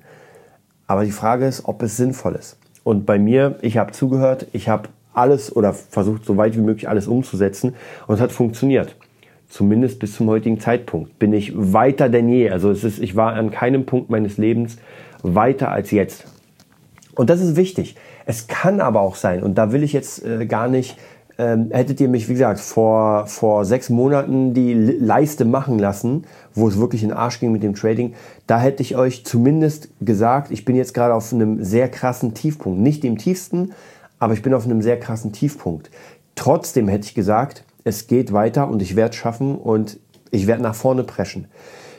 Aber 0.87 1.05
die 1.05 1.13
Frage 1.13 1.47
ist, 1.47 1.67
ob 1.67 1.83
es 1.83 1.97
sinnvoll 1.97 2.35
ist. 2.35 2.57
Und 2.83 3.07
bei 3.07 3.19
mir, 3.19 3.57
ich 3.63 3.77
habe 3.77 3.93
zugehört, 3.93 4.47
ich 4.53 4.69
habe 4.69 4.89
alles 5.13 5.55
oder 5.55 5.73
versucht 5.73 6.25
so 6.25 6.37
weit 6.37 6.57
wie 6.57 6.61
möglich 6.61 6.89
alles 6.89 7.07
umzusetzen 7.07 7.75
und 8.07 8.15
es 8.15 8.21
hat 8.21 8.33
funktioniert. 8.33 8.97
Zumindest 9.49 9.99
bis 9.99 10.15
zum 10.15 10.29
heutigen 10.29 10.61
Zeitpunkt 10.61 11.19
bin 11.19 11.33
ich 11.33 11.53
weiter 11.55 12.09
denn 12.09 12.29
je. 12.29 12.51
Also 12.51 12.71
es 12.71 12.85
ist, 12.85 13.01
ich 13.01 13.17
war 13.17 13.33
an 13.35 13.51
keinem 13.51 13.85
Punkt 13.85 14.09
meines 14.09 14.39
Lebens 14.39 14.79
weiter 15.23 15.71
als 15.71 15.91
jetzt. 15.91 16.25
Und 17.21 17.29
das 17.29 17.43
ist 17.43 17.55
wichtig. 17.55 17.97
Es 18.25 18.47
kann 18.47 18.81
aber 18.81 19.03
auch 19.03 19.15
sein, 19.15 19.43
und 19.43 19.59
da 19.59 19.73
will 19.73 19.83
ich 19.83 19.93
jetzt 19.93 20.25
äh, 20.25 20.47
gar 20.47 20.69
nicht, 20.69 20.97
ähm, 21.37 21.69
hättet 21.71 22.01
ihr 22.01 22.09
mich, 22.09 22.31
wie 22.31 22.33
gesagt, 22.33 22.61
vor, 22.61 23.27
vor 23.27 23.67
sechs 23.67 23.91
Monaten 23.91 24.55
die 24.55 24.73
Leiste 24.73 25.45
machen 25.45 25.79
lassen, 25.79 26.25
wo 26.55 26.67
es 26.67 26.79
wirklich 26.79 27.03
in 27.03 27.11
den 27.11 27.19
Arsch 27.19 27.39
ging 27.39 27.53
mit 27.53 27.63
dem 27.63 27.75
Trading, 27.75 28.15
da 28.47 28.59
hätte 28.59 28.83
ich 28.83 28.97
euch 28.97 29.27
zumindest 29.27 29.91
gesagt, 30.01 30.51
ich 30.51 30.65
bin 30.65 30.77
jetzt 30.77 30.95
gerade 30.95 31.13
auf 31.13 31.31
einem 31.31 31.63
sehr 31.63 31.91
krassen 31.91 32.33
Tiefpunkt. 32.33 32.81
Nicht 32.81 33.03
dem 33.03 33.19
tiefsten, 33.19 33.75
aber 34.19 34.33
ich 34.33 34.41
bin 34.41 34.55
auf 34.55 34.65
einem 34.65 34.81
sehr 34.81 34.99
krassen 34.99 35.35
Tiefpunkt. 35.35 35.91
Trotzdem 36.37 36.89
hätte 36.89 37.05
ich 37.05 37.15
gesagt, 37.15 37.65
es 37.85 38.07
geht 38.07 38.33
weiter 38.33 38.67
und 38.67 38.81
ich 38.81 38.97
werde 38.97 39.11
es 39.11 39.17
schaffen 39.17 39.59
und 39.59 40.01
ich 40.31 40.47
werde 40.47 40.63
nach 40.63 40.75
vorne 40.75 41.05
preschen. 41.05 41.49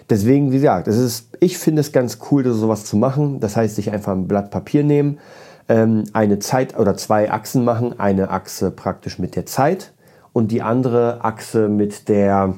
Deswegen, 0.09 0.51
wie 0.51 0.55
gesagt, 0.55 0.87
es 0.87 0.97
ist, 0.97 1.29
ich 1.39 1.57
finde 1.57 1.81
es 1.81 1.91
ganz 1.91 2.19
cool, 2.29 2.45
sowas 2.51 2.85
zu 2.85 2.97
machen. 2.97 3.39
Das 3.39 3.55
heißt, 3.55 3.75
sich 3.75 3.91
einfach 3.91 4.13
ein 4.13 4.27
Blatt 4.27 4.51
Papier 4.51 4.83
nehmen, 4.83 5.19
ähm, 5.69 6.03
eine 6.13 6.39
Zeit 6.39 6.77
oder 6.77 6.95
zwei 6.97 7.31
Achsen 7.31 7.63
machen. 7.63 7.99
Eine 7.99 8.29
Achse 8.29 8.71
praktisch 8.71 9.19
mit 9.19 9.35
der 9.35 9.45
Zeit 9.45 9.93
und 10.33 10.51
die 10.51 10.61
andere 10.61 11.23
Achse 11.23 11.69
mit 11.69 12.09
der, 12.09 12.55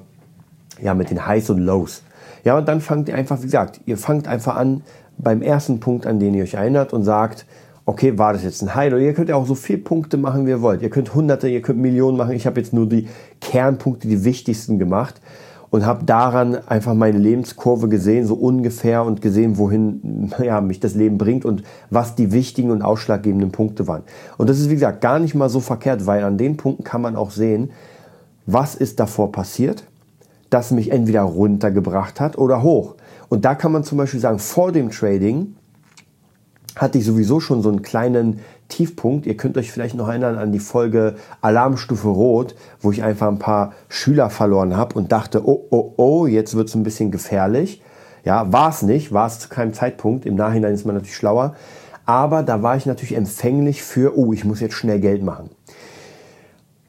ja, 0.81 0.93
mit 0.93 1.09
den 1.09 1.27
Highs 1.27 1.49
und 1.49 1.59
Lows. 1.59 2.03
Ja, 2.43 2.57
und 2.57 2.67
dann 2.67 2.81
fangt 2.81 3.07
ihr 3.07 3.15
einfach, 3.15 3.39
wie 3.39 3.45
gesagt, 3.45 3.81
ihr 3.85 3.97
fangt 3.97 4.27
einfach 4.27 4.55
an 4.55 4.81
beim 5.17 5.41
ersten 5.41 5.79
Punkt, 5.79 6.05
an 6.05 6.19
den 6.19 6.33
ihr 6.33 6.43
euch 6.43 6.55
erinnert 6.55 6.91
und 6.91 7.03
sagt, 7.03 7.45
okay, 7.85 8.17
war 8.17 8.33
das 8.33 8.43
jetzt 8.43 8.61
ein 8.61 8.73
High? 8.73 8.93
Oder 8.93 9.01
ihr 9.01 9.13
könnt 9.13 9.29
ja 9.29 9.35
auch 9.35 9.45
so 9.45 9.55
viele 9.55 9.79
Punkte 9.79 10.17
machen, 10.17 10.45
wie 10.45 10.51
ihr 10.51 10.61
wollt. 10.61 10.81
Ihr 10.81 10.89
könnt 10.89 11.13
Hunderte, 11.13 11.47
ihr 11.47 11.61
könnt 11.61 11.79
Millionen 11.79 12.17
machen. 12.17 12.31
Ich 12.33 12.45
habe 12.45 12.59
jetzt 12.59 12.73
nur 12.73 12.87
die 12.87 13.07
Kernpunkte, 13.41 14.07
die 14.07 14.23
wichtigsten 14.23 14.79
gemacht 14.79 15.21
und 15.73 15.87
habe 15.87 16.05
daran 16.05 16.55
einfach 16.67 16.93
meine 16.93 17.17
Lebenskurve 17.17 17.89
gesehen, 17.89 18.27
so 18.27 18.35
ungefähr 18.35 19.03
und 19.03 19.23
gesehen, 19.23 19.57
wohin 19.57 20.31
ja, 20.43 20.61
mich 20.61 20.79
das 20.79 20.93
Leben 20.93 21.17
bringt 21.17 21.45
und 21.45 21.63
was 21.89 22.13
die 22.13 22.31
wichtigen 22.31 22.69
und 22.69 22.83
ausschlaggebenden 22.83 23.51
Punkte 23.51 23.87
waren. 23.87 24.03
Und 24.37 24.51
das 24.51 24.59
ist, 24.59 24.69
wie 24.69 24.75
gesagt, 24.75 25.01
gar 25.01 25.17
nicht 25.17 25.33
mal 25.33 25.49
so 25.49 25.59
verkehrt, 25.59 26.05
weil 26.05 26.23
an 26.25 26.37
den 26.37 26.57
Punkten 26.57 26.83
kann 26.83 27.01
man 27.01 27.15
auch 27.15 27.31
sehen, 27.31 27.71
was 28.45 28.75
ist 28.75 28.99
davor 28.99 29.31
passiert, 29.31 29.83
das 30.51 30.69
mich 30.69 30.91
entweder 30.91 31.23
runtergebracht 31.23 32.19
hat 32.19 32.37
oder 32.37 32.61
hoch. 32.61 32.93
Und 33.29 33.43
da 33.43 33.55
kann 33.55 33.71
man 33.71 33.83
zum 33.83 33.97
Beispiel 33.97 34.19
sagen, 34.19 34.37
vor 34.37 34.71
dem 34.71 34.91
Trading 34.91 35.55
hatte 36.75 36.99
ich 36.99 37.05
sowieso 37.05 37.39
schon 37.39 37.63
so 37.63 37.69
einen 37.69 37.81
kleinen 37.81 38.41
Tiefpunkt. 38.67 39.25
Ihr 39.25 39.37
könnt 39.37 39.57
euch 39.57 39.71
vielleicht 39.71 39.95
noch 39.95 40.07
erinnern 40.07 40.37
an 40.37 40.51
die 40.51 40.59
Folge 40.59 41.15
Alarmstufe 41.41 42.07
Rot, 42.07 42.55
wo 42.81 42.91
ich 42.91 43.03
einfach 43.03 43.27
ein 43.27 43.39
paar 43.39 43.73
Schüler 43.89 44.29
verloren 44.29 44.75
habe 44.75 44.95
und 44.95 45.11
dachte, 45.11 45.47
oh, 45.47 45.65
oh, 45.69 45.93
oh, 45.97 46.25
jetzt 46.27 46.55
wird 46.55 46.69
es 46.69 46.75
ein 46.75 46.83
bisschen 46.83 47.11
gefährlich. 47.11 47.81
Ja, 48.25 48.51
war 48.53 48.69
es 48.69 48.81
nicht, 48.81 49.11
war 49.11 49.27
es 49.27 49.39
zu 49.39 49.49
keinem 49.49 49.73
Zeitpunkt. 49.73 50.25
Im 50.25 50.35
Nachhinein 50.35 50.73
ist 50.73 50.85
man 50.85 50.95
natürlich 50.95 51.15
schlauer. 51.15 51.55
Aber 52.05 52.43
da 52.43 52.61
war 52.61 52.75
ich 52.75 52.85
natürlich 52.85 53.15
empfänglich 53.15 53.83
für, 53.83 54.17
oh, 54.17 54.33
ich 54.33 54.45
muss 54.45 54.59
jetzt 54.59 54.75
schnell 54.75 54.99
Geld 54.99 55.23
machen. 55.23 55.49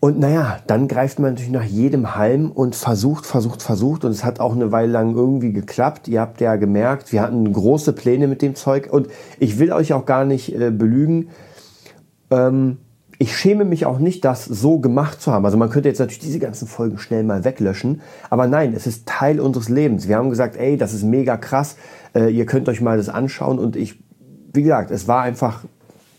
Und 0.04 0.18
naja, 0.18 0.58
dann 0.66 0.86
greift 0.86 1.18
man 1.18 1.30
natürlich 1.30 1.50
nach 1.50 1.64
jedem 1.64 2.14
Halm 2.14 2.50
und 2.50 2.76
versucht, 2.76 3.24
versucht, 3.24 3.62
versucht. 3.62 4.04
Und 4.04 4.10
es 4.10 4.22
hat 4.22 4.38
auch 4.38 4.52
eine 4.52 4.70
Weile 4.70 4.92
lang 4.92 5.14
irgendwie 5.14 5.54
geklappt. 5.54 6.08
Ihr 6.08 6.20
habt 6.20 6.42
ja 6.42 6.56
gemerkt, 6.56 7.10
wir 7.10 7.22
hatten 7.22 7.50
große 7.50 7.94
Pläne 7.94 8.28
mit 8.28 8.42
dem 8.42 8.54
Zeug. 8.54 8.92
Und 8.92 9.08
ich 9.38 9.58
will 9.58 9.72
euch 9.72 9.94
auch 9.94 10.04
gar 10.04 10.26
nicht 10.26 10.54
äh, 10.54 10.70
belügen. 10.70 11.30
Ähm, 12.30 12.78
ich 13.18 13.36
schäme 13.36 13.64
mich 13.64 13.86
auch 13.86 13.98
nicht, 13.98 14.24
das 14.24 14.44
so 14.44 14.78
gemacht 14.78 15.20
zu 15.20 15.32
haben. 15.32 15.44
Also 15.44 15.56
man 15.56 15.70
könnte 15.70 15.88
jetzt 15.88 15.98
natürlich 15.98 16.18
diese 16.18 16.38
ganzen 16.38 16.66
Folgen 16.66 16.98
schnell 16.98 17.22
mal 17.22 17.44
weglöschen. 17.44 18.00
Aber 18.30 18.46
nein, 18.46 18.74
es 18.74 18.86
ist 18.86 19.06
Teil 19.06 19.40
unseres 19.40 19.68
Lebens. 19.68 20.08
Wir 20.08 20.16
haben 20.16 20.30
gesagt, 20.30 20.56
ey, 20.56 20.76
das 20.76 20.92
ist 20.92 21.04
mega 21.04 21.36
krass. 21.36 21.76
Äh, 22.14 22.30
ihr 22.30 22.46
könnt 22.46 22.68
euch 22.68 22.80
mal 22.80 22.96
das 22.96 23.08
anschauen. 23.08 23.58
Und 23.58 23.76
ich, 23.76 24.02
wie 24.52 24.62
gesagt, 24.62 24.90
es 24.90 25.06
war 25.06 25.22
einfach 25.22 25.64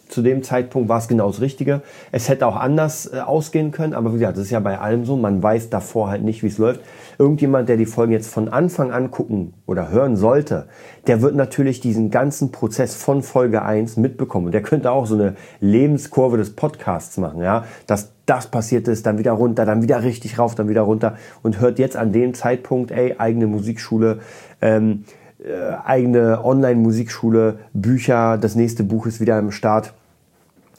zu 0.08 0.22
dem 0.22 0.44
Zeitpunkt 0.44 0.90
war 0.90 1.00
es 1.00 1.08
genau 1.08 1.28
das 1.28 1.42
Richtige. 1.42 1.82
Es 2.12 2.30
hätte 2.30 2.48
auch 2.48 2.56
anders 2.56 3.12
äh, 3.12 3.20
ausgehen 3.20 3.72
können, 3.72 3.94
aber 3.94 4.14
wie 4.14 4.20
gesagt, 4.20 4.38
das 4.38 4.46
ist 4.46 4.52
ja 4.52 4.60
bei 4.60 4.80
allem 4.80 5.06
so. 5.06 5.16
Man 5.16 5.42
weiß 5.42 5.70
davor 5.70 6.10
halt 6.10 6.24
nicht, 6.24 6.44
wie 6.44 6.48
es 6.48 6.58
läuft. 6.58 6.82
Irgendjemand, 7.18 7.70
der 7.70 7.78
die 7.78 7.86
Folgen 7.86 8.12
jetzt 8.12 8.32
von 8.32 8.50
Anfang 8.50 8.92
an 8.92 9.12
gucken 9.12 9.54
oder 9.66 9.90
hören 9.90 10.16
sollte, 10.16 10.68
der 11.08 11.22
wird 11.22 11.36
natürlich 11.36 11.80
diesen 11.80 12.12
ganzen 12.12 12.52
Prozess 12.52 12.96
von 12.96 13.24
Folge 13.24 13.64
1 13.64 13.98
mitbekommen. 13.98 14.48
Und 14.48 14.52
der 14.52 14.62
könnte 14.62 14.92
auch 14.92 15.06
so 15.06 15.16
eine 15.16 15.36
Lebenskurve 15.60 16.38
des 16.38 16.56
Podcasts 16.56 17.18
machen, 17.18 17.42
ja, 17.42 17.66
dass 17.88 18.12
das 18.26 18.48
passiert 18.48 18.88
ist, 18.88 19.06
dann 19.06 19.18
wieder 19.18 19.34
runter, 19.34 19.66
dann 19.66 19.82
wieder 19.82 20.04
richtig 20.04 20.40
rauf, 20.40 20.56
dann 20.56 20.68
wieder 20.68 20.82
runter 20.82 21.16
und 21.44 21.60
hört 21.60 21.80
jetzt 21.80 21.96
an 21.96 22.12
dem 22.12 22.34
Zeitpunkt, 22.34 22.92
ey, 22.92 23.16
eigene 23.18 23.48
Musikschule, 23.48 24.20
ähm, 24.62 25.06
äh, 25.46 25.76
eigene 25.86 26.44
Online-Musikschule, 26.44 27.60
Bücher, 27.74 28.38
das 28.38 28.56
nächste 28.56 28.84
Buch 28.84 29.06
ist 29.06 29.20
wieder 29.20 29.38
im 29.38 29.52
Start. 29.52 29.94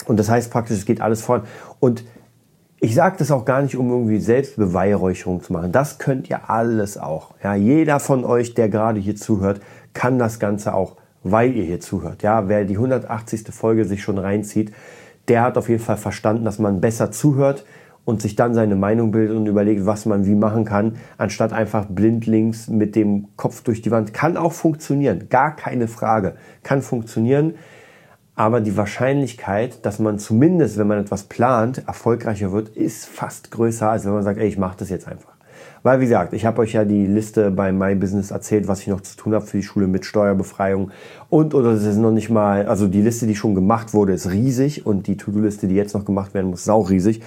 Und 0.05 0.19
das 0.19 0.29
heißt 0.29 0.51
praktisch, 0.51 0.77
es 0.77 0.85
geht 0.85 1.01
alles 1.01 1.21
voran. 1.21 1.43
Und 1.79 2.03
ich 2.79 2.93
sage 2.93 3.15
das 3.17 3.31
auch 3.31 3.45
gar 3.45 3.61
nicht, 3.61 3.75
um 3.75 3.89
irgendwie 3.89 4.19
Selbstbeweihräucherung 4.19 5.41
zu 5.41 5.53
machen. 5.53 5.71
Das 5.71 5.97
könnt 5.97 6.29
ihr 6.29 6.49
alles 6.49 6.97
auch. 6.97 7.31
Ja, 7.43 7.55
jeder 7.55 7.99
von 7.99 8.23
euch, 8.23 8.53
der 8.53 8.69
gerade 8.69 8.99
hier 8.99 9.15
zuhört, 9.15 9.61
kann 9.93 10.19
das 10.19 10.39
Ganze 10.39 10.73
auch, 10.73 10.97
weil 11.23 11.55
ihr 11.55 11.63
hier 11.63 11.79
zuhört. 11.79 12.21
Ja, 12.21 12.47
wer 12.47 12.65
die 12.65 12.75
180. 12.75 13.47
Folge 13.51 13.85
sich 13.85 14.03
schon 14.03 14.17
reinzieht, 14.17 14.71
der 15.27 15.41
hat 15.41 15.57
auf 15.57 15.69
jeden 15.69 15.83
Fall 15.83 15.97
verstanden, 15.97 16.45
dass 16.45 16.59
man 16.59 16.79
besser 16.79 17.11
zuhört, 17.11 17.65
und 18.07 18.21
sich 18.21 18.37
dann 18.37 18.53
seine 18.53 18.77
Meinung 18.77 19.11
bildet 19.11 19.35
und 19.35 19.47
überlegt, 19.47 19.85
was 19.85 20.05
man 20.05 20.25
wie 20.25 20.33
machen 20.33 20.63
kann, 20.63 20.95
anstatt 21.17 21.51
einfach 21.51 21.87
blindlings 21.87 22.69
mit 22.69 22.95
dem 22.95 23.27
Kopf 23.35 23.63
durch 23.63 23.81
die 23.81 23.91
Wand. 23.91 24.13
Kann 24.13 24.37
auch 24.37 24.53
funktionieren, 24.53 25.27
gar 25.29 25.57
keine 25.57 25.89
Frage. 25.89 26.35
Kann 26.63 26.81
funktionieren, 26.81 27.55
aber 28.33 28.61
die 28.61 28.77
Wahrscheinlichkeit, 28.77 29.85
dass 29.85 29.99
man 29.99 30.19
zumindest, 30.19 30.77
wenn 30.77 30.87
man 30.87 30.99
etwas 30.99 31.25
plant, 31.25 31.83
erfolgreicher 31.85 32.53
wird, 32.53 32.69
ist 32.69 33.07
fast 33.07 33.51
größer, 33.51 33.89
als 33.89 34.05
wenn 34.05 34.13
man 34.13 34.23
sagt, 34.23 34.39
ey, 34.39 34.47
ich 34.47 34.57
mache 34.57 34.77
das 34.77 34.89
jetzt 34.89 35.05
einfach. 35.09 35.33
Weil, 35.83 35.99
wie 35.99 36.05
gesagt, 36.05 36.33
ich 36.33 36.45
habe 36.45 36.61
euch 36.61 36.73
ja 36.73 36.85
die 36.85 37.07
Liste 37.07 37.51
bei 37.51 37.71
My 37.71 37.95
Business 37.95 38.31
erzählt, 38.31 38.67
was 38.67 38.81
ich 38.81 38.87
noch 38.87 39.01
zu 39.01 39.15
tun 39.17 39.33
habe 39.33 39.45
für 39.45 39.57
die 39.57 39.63
Schule 39.63 39.87
mit 39.87 40.05
Steuerbefreiung. 40.05 40.91
Und, 41.29 41.53
oder 41.53 41.73
das 41.73 41.83
ist 41.83 41.97
noch 41.97 42.11
nicht 42.11 42.29
mal, 42.29 42.67
also 42.67 42.87
die 42.87 43.01
Liste, 43.01 43.27
die 43.27 43.35
schon 43.35 43.55
gemacht 43.55 43.93
wurde, 43.93 44.13
ist 44.13 44.29
riesig 44.29 44.85
und 44.85 45.07
die 45.07 45.17
To-Do-Liste, 45.17 45.67
die 45.67 45.75
jetzt 45.75 45.93
noch 45.93 46.05
gemacht 46.05 46.33
werden 46.33 46.49
muss, 46.49 46.61
ist 46.61 46.69
auch 46.69 46.89
riesig. 46.89 47.21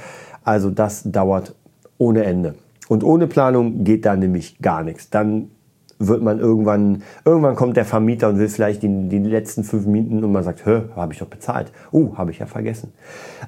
Also 0.45 0.71
das 0.71 1.03
dauert 1.05 1.55
ohne 1.99 2.25
Ende. 2.25 2.55
Und 2.89 3.05
ohne 3.05 3.27
Planung 3.27 3.85
geht 3.85 4.05
da 4.05 4.17
nämlich 4.17 4.59
gar 4.59 4.83
nichts. 4.83 5.11
Dann 5.11 5.51
wird 6.01 6.23
man 6.23 6.41
irgendwann, 6.41 7.03
irgendwann 7.25 7.55
kommt 7.55 7.77
der 7.77 7.85
Vermieter 7.85 8.29
und 8.29 8.39
will 8.39 8.49
vielleicht 8.49 8.83
die, 8.83 9.09
die 9.09 9.19
letzten 9.19 9.65
fünf 9.65 9.87
Minuten 9.87 10.25
und 10.25 10.33
man 10.33 10.43
sagt, 10.43 10.65
hä, 10.67 10.83
habe 10.97 11.13
ich 11.13 11.19
doch 11.19 11.27
bezahlt. 11.29 11.71
Uh, 11.93 12.17
habe 12.17 12.31
ich 12.31 12.39
ja 12.39 12.47
vergessen. 12.47 12.93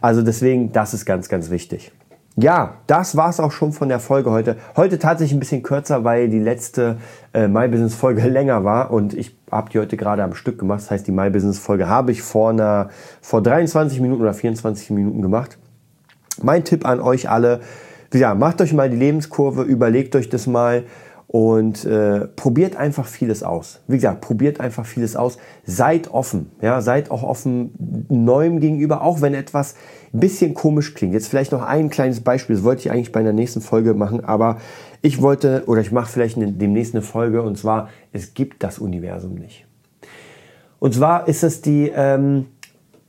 Also 0.00 0.22
deswegen, 0.22 0.70
das 0.70 0.94
ist 0.94 1.06
ganz, 1.06 1.28
ganz 1.28 1.50
wichtig. 1.50 1.92
Ja, 2.36 2.76
das 2.86 3.14
war's 3.16 3.40
auch 3.40 3.52
schon 3.52 3.72
von 3.72 3.90
der 3.90 4.00
Folge 4.00 4.30
heute. 4.30 4.56
Heute 4.74 4.98
tatsächlich 4.98 5.36
ein 5.36 5.40
bisschen 5.40 5.62
kürzer, 5.62 6.04
weil 6.04 6.30
die 6.30 6.38
letzte 6.38 6.96
äh, 7.34 7.46
My 7.46 7.68
Business 7.68 7.94
Folge 7.94 8.22
länger 8.28 8.64
war 8.64 8.90
und 8.90 9.12
ich 9.12 9.36
habe 9.50 9.70
die 9.70 9.78
heute 9.78 9.96
gerade 9.96 10.22
am 10.22 10.34
Stück 10.34 10.58
gemacht. 10.58 10.80
Das 10.80 10.90
heißt, 10.90 11.06
die 11.06 11.12
My 11.12 11.30
Business 11.30 11.58
Folge 11.58 11.88
habe 11.88 12.12
ich 12.12 12.22
vor 12.22 12.50
einer, 12.50 12.88
vor 13.20 13.42
23 13.42 14.00
Minuten 14.00 14.22
oder 14.22 14.32
24 14.32 14.90
Minuten 14.90 15.20
gemacht. 15.20 15.58
Mein 16.40 16.64
Tipp 16.64 16.86
an 16.86 17.00
euch 17.00 17.28
alle, 17.28 17.60
ja, 18.14 18.34
macht 18.34 18.60
euch 18.60 18.72
mal 18.72 18.90
die 18.90 18.96
Lebenskurve, 18.96 19.62
überlegt 19.62 20.14
euch 20.16 20.28
das 20.28 20.46
mal 20.46 20.84
und 21.32 21.86
äh, 21.86 22.26
probiert 22.26 22.76
einfach 22.76 23.06
vieles 23.06 23.42
aus. 23.42 23.80
Wie 23.88 23.96
gesagt, 23.96 24.20
probiert 24.20 24.60
einfach 24.60 24.84
vieles 24.84 25.16
aus. 25.16 25.38
Seid 25.64 26.12
offen, 26.12 26.50
ja, 26.60 26.82
seid 26.82 27.10
auch 27.10 27.22
offen 27.22 28.06
Neuem 28.10 28.60
gegenüber, 28.60 29.00
auch 29.00 29.22
wenn 29.22 29.32
etwas 29.32 29.74
ein 30.12 30.20
bisschen 30.20 30.52
komisch 30.52 30.92
klingt. 30.92 31.14
Jetzt 31.14 31.28
vielleicht 31.28 31.52
noch 31.52 31.62
ein 31.62 31.88
kleines 31.88 32.20
Beispiel, 32.20 32.54
das 32.54 32.64
wollte 32.64 32.82
ich 32.82 32.90
eigentlich 32.90 33.12
bei 33.12 33.20
einer 33.20 33.32
nächsten 33.32 33.62
Folge 33.62 33.94
machen, 33.94 34.22
aber 34.22 34.58
ich 35.00 35.22
wollte 35.22 35.64
oder 35.66 35.80
ich 35.80 35.90
mache 35.90 36.12
vielleicht 36.12 36.36
demnächst 36.36 36.94
eine 36.94 37.00
Folge 37.00 37.40
und 37.40 37.56
zwar, 37.56 37.88
es 38.12 38.34
gibt 38.34 38.62
das 38.62 38.78
Universum 38.78 39.34
nicht. 39.34 39.66
Und 40.80 40.94
zwar 40.94 41.28
ist 41.28 41.44
es 41.44 41.62
die, 41.62 41.90
ähm, 41.94 42.46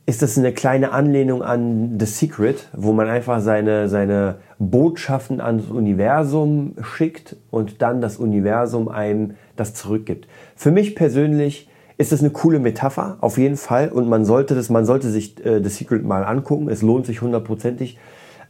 ist 0.06 0.20
das 0.20 0.36
eine 0.36 0.52
kleine 0.52 0.92
Anlehnung 0.92 1.42
an 1.42 1.98
The 1.98 2.06
Secret, 2.06 2.68
wo 2.74 2.92
man 2.92 3.08
einfach 3.08 3.40
seine, 3.40 3.88
seine 3.88 4.36
Botschaften 4.58 5.40
ans 5.40 5.70
Universum 5.70 6.74
schickt 6.82 7.36
und 7.50 7.80
dann 7.80 8.02
das 8.02 8.18
Universum 8.18 8.88
einem 8.88 9.34
das 9.56 9.72
zurückgibt. 9.74 10.28
Für 10.56 10.70
mich 10.70 10.94
persönlich 10.94 11.70
ist 11.96 12.12
das 12.12 12.20
eine 12.20 12.30
coole 12.30 12.58
Metapher, 12.58 13.16
auf 13.20 13.38
jeden 13.38 13.56
Fall. 13.56 13.88
Und 13.88 14.08
man 14.08 14.24
sollte 14.24 14.54
das, 14.54 14.68
man 14.68 14.84
sollte 14.84 15.10
sich 15.10 15.44
äh, 15.44 15.62
The 15.62 15.70
Secret 15.70 16.04
mal 16.04 16.24
angucken. 16.24 16.68
Es 16.68 16.82
lohnt 16.82 17.06
sich 17.06 17.22
hundertprozentig. 17.22 17.98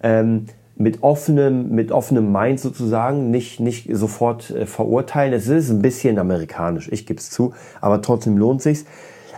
Ähm, 0.03 0.47
mit 0.77 1.05
offenem, 1.05 1.71
mit 1.71 1.93
offenem 1.93 2.33
Mind 2.33 2.59
sozusagen, 2.59 3.31
nicht, 3.31 3.61
nicht 3.61 3.89
sofort 3.95 4.51
äh, 4.51 4.67
verurteilen. 4.67 5.33
Es 5.33 5.47
ist 5.47 5.71
ein 5.71 5.83
bisschen 5.83 6.19
amerikanisch, 6.19 6.89
ich 6.91 7.07
gebe 7.07 7.21
es 7.21 7.31
zu, 7.31 7.53
aber 7.81 8.03
trotzdem 8.03 8.37
lohnt 8.37 8.61
sich's. 8.61 8.85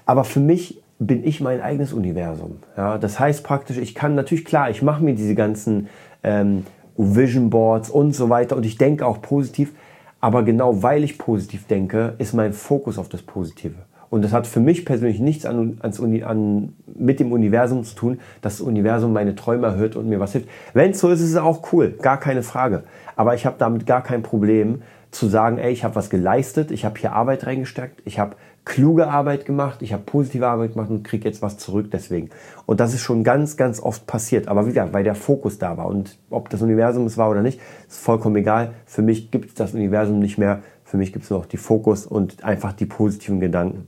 Aber 0.07 0.25
für 0.25 0.41
mich 0.41 0.83
bin 0.99 1.25
ich 1.25 1.41
mein 1.41 1.61
eigenes 1.61 1.93
Universum. 1.93 2.59
Ja, 2.77 2.99
das 2.99 3.21
heißt 3.21 3.45
praktisch, 3.45 3.77
ich 3.77 3.95
kann 3.95 4.15
natürlich 4.15 4.45
klar, 4.45 4.71
ich 4.71 4.83
mache 4.83 5.03
mir 5.03 5.15
diese 5.15 5.35
ganzen 5.35 5.89
ähm, 6.23 6.65
Vision 6.97 7.51
Boards 7.51 7.91
und 7.91 8.13
so 8.13 8.31
weiter 8.31 8.57
und 8.57 8.65
ich 8.65 8.79
denke 8.79 9.07
auch 9.07 9.21
positiv, 9.21 9.73
aber 10.21 10.43
genau 10.43 10.83
weil 10.83 11.05
ich 11.05 11.19
positiv 11.19 11.67
denke, 11.67 12.15
ist 12.19 12.33
mein 12.33 12.53
Fokus 12.53 12.99
auf 12.99 13.09
das 13.09 13.23
Positive. 13.23 13.75
Und 14.09 14.23
das 14.23 14.33
hat 14.33 14.47
für 14.47 14.61
mich 14.61 14.85
persönlich 14.85 15.19
nichts 15.19 15.45
an, 15.45 15.79
ans 15.81 15.99
Uni, 15.99 16.23
an, 16.23 16.75
mit 16.87 17.21
dem 17.21 17.33
Universum 17.33 17.85
zu 17.85 17.95
tun, 17.95 18.21
dass 18.41 18.59
das 18.59 18.67
Universum 18.67 19.13
meine 19.13 19.35
Träume 19.35 19.67
erhöht 19.67 19.97
und 19.97 20.09
mir 20.09 20.21
was 20.21 20.33
hilft. 20.33 20.49
Wenn 20.73 20.93
es 20.93 21.01
so 21.01 21.11
ist, 21.11 21.21
ist 21.21 21.31
es 21.31 21.37
auch 21.37 21.73
cool, 21.73 21.91
gar 22.01 22.19
keine 22.19 22.43
Frage. 22.43 22.85
Aber 23.17 23.35
ich 23.35 23.45
habe 23.45 23.57
damit 23.59 23.85
gar 23.85 24.03
kein 24.03 24.23
Problem 24.23 24.83
zu 25.11 25.27
sagen, 25.27 25.59
ey, 25.59 25.73
ich 25.73 25.85
habe 25.85 25.97
was 25.97 26.09
geleistet, 26.09 26.71
ich 26.71 26.85
habe 26.85 26.99
hier 26.99 27.13
Arbeit 27.13 27.47
reingesteckt, 27.47 28.01
ich 28.05 28.19
habe 28.19 28.37
kluge 28.67 29.09
Arbeit 29.09 29.47
gemacht, 29.47 29.81
ich 29.81 29.95
habe 29.95 30.03
positive 30.03 30.47
Arbeit 30.47 30.75
gemacht 30.75 30.91
und 30.91 31.05
kriege 31.05 31.27
jetzt 31.27 31.41
was 31.41 31.57
zurück 31.57 31.87
deswegen. 31.91 32.29
Und 32.67 32.81
das 32.81 32.93
ist 32.93 33.01
schon 33.01 33.25
ganz, 33.25 33.57
ganz 33.57 33.81
oft 33.81 34.07
passiert. 34.07 34.49
Aber 34.49 34.67
wie 34.67 34.71
gesagt, 34.71 34.93
weil 34.93 35.05
der 35.05 35.15
Fokus 35.15 35.59
da 35.59 35.79
war. 35.79 35.87
Und 35.87 36.19
ob 36.29 36.51
das 36.51 36.61
Universum 36.61 37.07
es 37.07 37.17
war 37.17 37.31
oder 37.31 37.43
nicht, 37.43 37.61
ist 37.89 38.01
vollkommen 38.01 38.37
egal. 38.37 38.75
Für 38.85 39.03
mich 39.03 39.31
gibt 39.31 39.49
es 39.49 39.55
das 39.55 39.73
Universum 39.73 40.19
nicht 40.19 40.37
mehr. 40.37 40.61
Für 40.85 40.99
mich 40.99 41.13
gibt 41.13 41.25
es 41.25 41.31
noch 41.31 41.47
die 41.47 41.57
Fokus 41.57 42.07
und 42.07 42.45
einfach 42.45 42.73
die 42.73 42.87
positiven 42.87 43.41
Gedanken. 43.41 43.87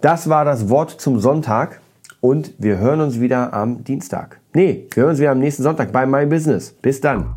Das 0.00 0.28
war 0.28 0.44
das 0.44 0.68
Wort 0.68 0.90
zum 0.90 1.20
Sonntag 1.20 1.80
und 2.20 2.52
wir 2.58 2.78
hören 2.78 3.00
uns 3.00 3.20
wieder 3.20 3.54
am 3.54 3.84
Dienstag. 3.84 4.40
Nee, 4.52 4.88
wir 4.92 5.04
hören 5.04 5.10
uns 5.10 5.20
wieder 5.20 5.30
am 5.30 5.38
nächsten 5.38 5.62
Sonntag 5.62 5.92
bei 5.92 6.06
My 6.06 6.26
Business. 6.26 6.72
Bis 6.72 7.00
dann. 7.00 7.36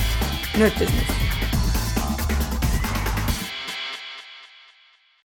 Nerd 0.57 0.77
Business. 0.77 1.20